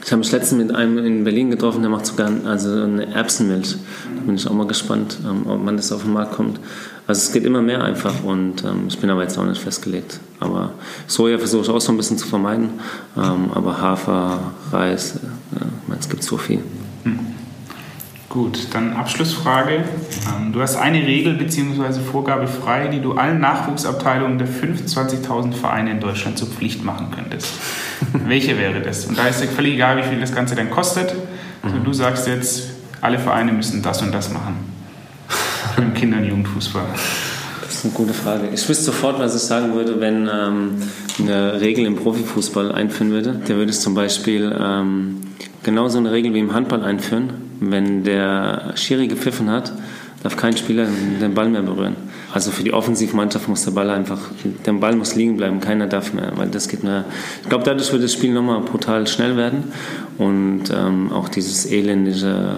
ich 0.00 0.12
habe 0.12 0.20
mich 0.20 0.30
letztens 0.30 0.62
mit 0.62 0.72
einem 0.72 0.98
in 0.98 1.24
Berlin 1.24 1.50
getroffen, 1.50 1.80
der 1.80 1.90
macht 1.90 2.06
sogar 2.06 2.30
also 2.46 2.84
eine 2.84 3.12
Erbsenmilch. 3.12 3.74
Da 4.14 4.20
bin 4.24 4.36
ich 4.36 4.46
auch 4.46 4.52
mal 4.52 4.68
gespannt, 4.68 5.18
ähm, 5.28 5.50
ob 5.50 5.64
man 5.64 5.76
das 5.76 5.90
auf 5.90 6.04
den 6.04 6.12
Markt 6.12 6.34
kommt. 6.34 6.60
Also 7.08 7.18
es 7.18 7.32
geht 7.32 7.44
immer 7.44 7.62
mehr 7.62 7.82
einfach 7.82 8.22
und 8.22 8.62
ähm, 8.62 8.84
ich 8.86 9.00
bin 9.00 9.10
aber 9.10 9.22
jetzt 9.22 9.36
auch 9.36 9.44
nicht 9.44 9.60
festgelegt. 9.60 10.20
Aber 10.38 10.70
Soja 11.08 11.36
versuche 11.36 11.62
ich 11.62 11.70
auch 11.70 11.80
so 11.80 11.90
ein 11.90 11.96
bisschen 11.96 12.16
zu 12.16 12.28
vermeiden. 12.28 12.68
Ähm, 13.16 13.50
aber 13.52 13.80
Hafer, 13.80 14.52
Reis, 14.70 15.16
äh, 15.16 15.98
es 15.98 16.08
gibt 16.08 16.22
so 16.22 16.36
viel. 16.36 16.60
Hm. 17.02 17.39
Gut, 18.30 18.68
dann 18.72 18.92
Abschlussfrage. 18.92 19.82
Ähm, 20.38 20.52
du 20.52 20.62
hast 20.62 20.76
eine 20.76 20.98
Regel 21.04 21.34
bzw. 21.34 22.00
Vorgabe 22.00 22.46
frei, 22.46 22.86
die 22.86 23.00
du 23.00 23.14
allen 23.14 23.40
Nachwuchsabteilungen 23.40 24.38
der 24.38 24.46
25.000 24.46 25.52
Vereine 25.52 25.90
in 25.90 25.98
Deutschland 25.98 26.38
zur 26.38 26.46
Pflicht 26.46 26.84
machen 26.84 27.08
könntest. 27.12 27.54
Welche 28.12 28.56
wäre 28.56 28.82
das? 28.82 29.06
Und 29.06 29.18
da 29.18 29.26
ist 29.26 29.42
dir 29.42 29.48
völlig 29.48 29.74
egal, 29.74 29.98
wie 29.98 30.04
viel 30.04 30.20
das 30.20 30.32
Ganze 30.32 30.54
dann 30.54 30.70
kostet. 30.70 31.12
Also 31.60 31.78
du 31.78 31.92
sagst 31.92 32.28
jetzt, 32.28 32.70
alle 33.00 33.18
Vereine 33.18 33.50
müssen 33.50 33.82
das 33.82 34.00
und 34.00 34.14
das 34.14 34.32
machen. 34.32 34.54
Den 35.76 35.92
Kinder- 35.94 36.18
und 36.18 36.26
Jugendfußball. 36.26 36.86
Das 37.62 37.74
ist 37.74 37.84
eine 37.84 37.94
gute 37.94 38.14
Frage. 38.14 38.46
Ich 38.54 38.68
wüsste 38.68 38.84
sofort, 38.84 39.18
was 39.18 39.34
ich 39.34 39.42
sagen 39.42 39.74
würde, 39.74 40.00
wenn 40.00 40.30
ähm, 40.32 40.76
eine 41.18 41.60
Regel 41.60 41.84
im 41.84 41.96
Profifußball 41.96 42.70
einführen 42.70 43.10
würde. 43.10 43.40
Der 43.48 43.56
würde 43.56 43.70
es 43.70 43.80
zum 43.80 43.94
Beispiel 43.94 44.56
ähm, 44.56 45.16
genauso 45.64 45.98
eine 45.98 46.12
Regel 46.12 46.32
wie 46.32 46.38
im 46.38 46.54
Handball 46.54 46.84
einführen 46.84 47.49
wenn 47.60 48.04
der 48.04 48.72
Schiri 48.76 49.06
gepfiffen 49.06 49.50
hat, 49.50 49.72
darf 50.22 50.36
kein 50.36 50.56
Spieler 50.56 50.86
den 51.20 51.34
Ball 51.34 51.48
mehr 51.48 51.62
berühren. 51.62 51.96
Also 52.32 52.50
für 52.50 52.62
die 52.62 52.72
Offensivmannschaft 52.72 53.48
muss 53.48 53.64
der 53.64 53.72
Ball 53.72 53.90
einfach, 53.90 54.18
der 54.66 54.72
Ball 54.74 54.94
muss 54.94 55.14
liegen 55.14 55.36
bleiben, 55.36 55.60
keiner 55.60 55.86
darf 55.86 56.12
mehr, 56.12 56.32
weil 56.36 56.48
das 56.48 56.68
geht 56.68 56.84
mehr. 56.84 57.04
Ich 57.42 57.48
glaube, 57.48 57.64
dadurch 57.64 57.92
wird 57.92 58.04
das 58.04 58.12
Spiel 58.12 58.32
nochmal 58.32 58.60
brutal 58.60 59.06
schnell 59.06 59.36
werden 59.36 59.64
und 60.18 60.64
ähm, 60.72 61.12
auch 61.12 61.28
dieses 61.28 61.66
elendige 61.66 62.56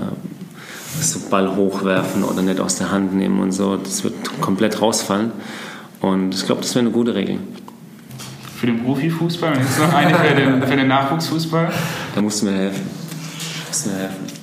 so 1.00 1.20
Ball 1.30 1.56
hochwerfen 1.56 2.22
oder 2.22 2.42
nicht 2.42 2.60
aus 2.60 2.76
der 2.76 2.90
Hand 2.90 3.14
nehmen 3.14 3.40
und 3.40 3.52
so, 3.52 3.76
das 3.76 4.04
wird 4.04 4.14
komplett 4.40 4.80
rausfallen. 4.82 5.32
Und 6.00 6.34
ich 6.34 6.44
glaube, 6.44 6.60
das 6.60 6.74
wäre 6.74 6.84
eine 6.84 6.92
gute 6.92 7.14
Regel. 7.14 7.38
Für 8.56 8.66
den 8.66 8.84
Profifußball 8.84 9.52
und 9.54 9.60
jetzt 9.60 9.78
noch 9.78 9.92
eine 9.94 10.14
für 10.14 10.34
den, 10.34 10.62
für 10.62 10.76
den 10.76 10.88
Nachwuchsfußball? 10.88 11.72
Da 12.14 12.20
musst 12.20 12.42
du 12.42 12.46
mir 12.46 12.52
helfen. 12.52 12.82
Musst 13.68 13.86
du 13.86 13.90
mir 13.90 13.96
helfen. 13.96 14.41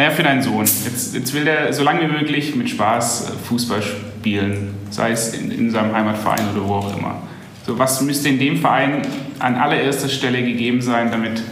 Naja, 0.00 0.12
für 0.12 0.22
deinen 0.22 0.42
Sohn. 0.42 0.64
Jetzt, 0.64 1.14
jetzt 1.14 1.34
will 1.34 1.44
der 1.44 1.74
so 1.74 1.82
lange 1.82 2.00
wie 2.00 2.06
möglich 2.06 2.56
mit 2.56 2.70
Spaß 2.70 3.24
äh, 3.24 3.46
Fußball 3.46 3.82
spielen, 3.82 4.70
sei 4.88 5.10
es 5.10 5.34
in, 5.34 5.50
in 5.50 5.70
seinem 5.70 5.94
Heimatverein 5.94 6.40
oder 6.56 6.66
wo 6.66 6.72
auch 6.76 6.96
immer. 6.96 7.20
So, 7.66 7.78
was 7.78 8.00
müsste 8.00 8.30
in 8.30 8.38
dem 8.38 8.56
Verein 8.56 9.02
an 9.40 9.56
allererster 9.56 10.08
Stelle 10.08 10.42
gegeben 10.42 10.80
sein, 10.80 11.10
damit 11.10 11.42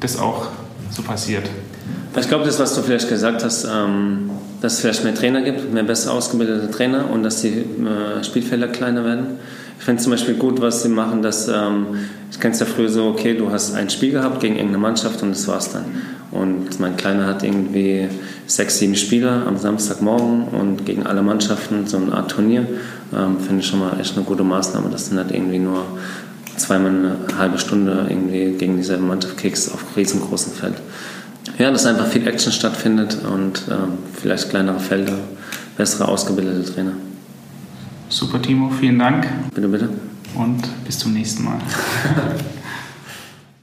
das 0.00 0.18
auch 0.18 0.48
so 0.90 1.00
passiert? 1.00 1.48
Ich 2.20 2.28
glaube, 2.28 2.44
das, 2.44 2.58
was 2.58 2.74
du 2.74 2.82
vielleicht 2.82 3.08
gesagt 3.08 3.42
hast, 3.42 3.64
ähm, 3.64 4.28
dass 4.60 4.74
es 4.74 4.80
vielleicht 4.80 5.02
mehr 5.02 5.14
Trainer 5.14 5.40
gibt, 5.40 5.72
mehr 5.72 5.84
besser 5.84 6.12
ausgebildete 6.12 6.70
Trainer 6.70 7.10
und 7.10 7.22
dass 7.22 7.40
die 7.40 7.48
äh, 7.48 8.22
Spielfelder 8.22 8.68
kleiner 8.68 9.06
werden. 9.06 9.38
Ich 9.80 9.86
finde 9.86 10.02
zum 10.02 10.12
Beispiel 10.12 10.34
gut, 10.34 10.60
was 10.60 10.82
sie 10.82 10.90
machen, 10.90 11.22
dass, 11.22 11.48
ähm, 11.48 11.86
ich 12.30 12.38
kenne 12.38 12.52
es 12.52 12.60
ja 12.60 12.66
früher 12.66 12.90
so, 12.90 13.06
okay, 13.06 13.34
du 13.34 13.50
hast 13.50 13.74
ein 13.74 13.88
Spiel 13.88 14.12
gehabt 14.12 14.40
gegen 14.40 14.56
irgendeine 14.56 14.82
Mannschaft 14.82 15.22
und 15.22 15.30
das 15.30 15.48
war's 15.48 15.72
dann. 15.72 15.86
Und 16.30 16.78
mein 16.80 16.98
Kleiner 16.98 17.26
hat 17.26 17.42
irgendwie 17.42 18.08
sechs, 18.46 18.78
sieben 18.78 18.94
Spieler 18.94 19.46
am 19.46 19.56
Samstagmorgen 19.56 20.48
und 20.48 20.84
gegen 20.84 21.06
alle 21.06 21.22
Mannschaften 21.22 21.86
so 21.86 21.96
eine 21.96 22.12
Art 22.12 22.30
Turnier. 22.30 22.66
Ähm, 23.16 23.38
Finde 23.40 23.62
ich 23.62 23.68
schon 23.68 23.78
mal 23.78 23.98
echt 23.98 24.16
eine 24.16 24.26
gute 24.26 24.44
Maßnahme, 24.44 24.90
dass 24.90 25.08
du 25.08 25.14
nicht 25.14 25.30
irgendwie 25.30 25.58
nur 25.58 25.86
zweimal 26.58 26.90
eine 26.90 27.38
halbe 27.38 27.58
Stunde 27.58 28.04
irgendwie 28.06 28.58
gegen 28.58 28.76
dieselbe 28.76 29.02
Mannschaft 29.02 29.38
kriegst 29.38 29.72
auf 29.72 29.96
riesengroßem 29.96 30.52
Feld. 30.52 30.74
Ja, 31.58 31.70
dass 31.70 31.86
einfach 31.86 32.06
viel 32.06 32.28
Action 32.28 32.52
stattfindet 32.52 33.16
und 33.24 33.62
ähm, 33.70 33.94
vielleicht 34.12 34.50
kleinere 34.50 34.78
Felder, 34.78 35.16
bessere 35.78 36.06
ausgebildete 36.06 36.70
Trainer. 36.70 36.92
Super, 38.10 38.42
Timo, 38.42 38.70
vielen 38.70 38.98
Dank. 38.98 39.24
Bitte, 39.54 39.68
bitte. 39.68 39.88
Und 40.34 40.84
bis 40.84 40.98
zum 40.98 41.12
nächsten 41.12 41.44
Mal. 41.44 41.60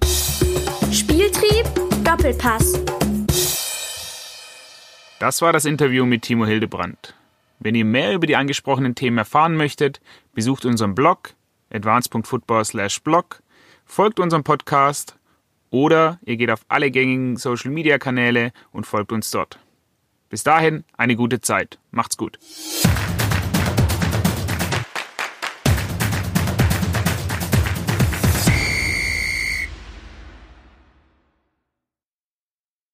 Spieltrieb 0.91 1.65
Doppelpass. 2.05 2.81
Das 5.19 5.41
war 5.41 5.51
das 5.51 5.65
Interview 5.65 6.05
mit 6.05 6.21
Timo 6.21 6.45
Hildebrand. 6.45 7.13
Wenn 7.59 7.75
ihr 7.75 7.83
mehr 7.83 8.13
über 8.13 8.25
die 8.25 8.37
angesprochenen 8.37 8.95
Themen 8.95 9.17
erfahren 9.17 9.57
möchtet, 9.57 9.99
besucht 10.33 10.63
unseren 10.63 10.95
Blog 10.95 11.33
advance.football/blog, 11.69 13.41
folgt 13.85 14.19
unserem 14.21 14.45
Podcast 14.45 15.17
oder 15.71 16.19
ihr 16.23 16.37
geht 16.37 16.51
auf 16.51 16.61
alle 16.69 16.89
gängigen 16.89 17.35
Social 17.35 17.71
Media 17.71 17.97
Kanäle 17.97 18.53
und 18.71 18.85
folgt 18.85 19.11
uns 19.11 19.29
dort. 19.29 19.59
Bis 20.29 20.43
dahin 20.43 20.85
eine 20.95 21.17
gute 21.17 21.41
Zeit. 21.41 21.79
Macht's 21.91 22.15
gut. 22.15 22.39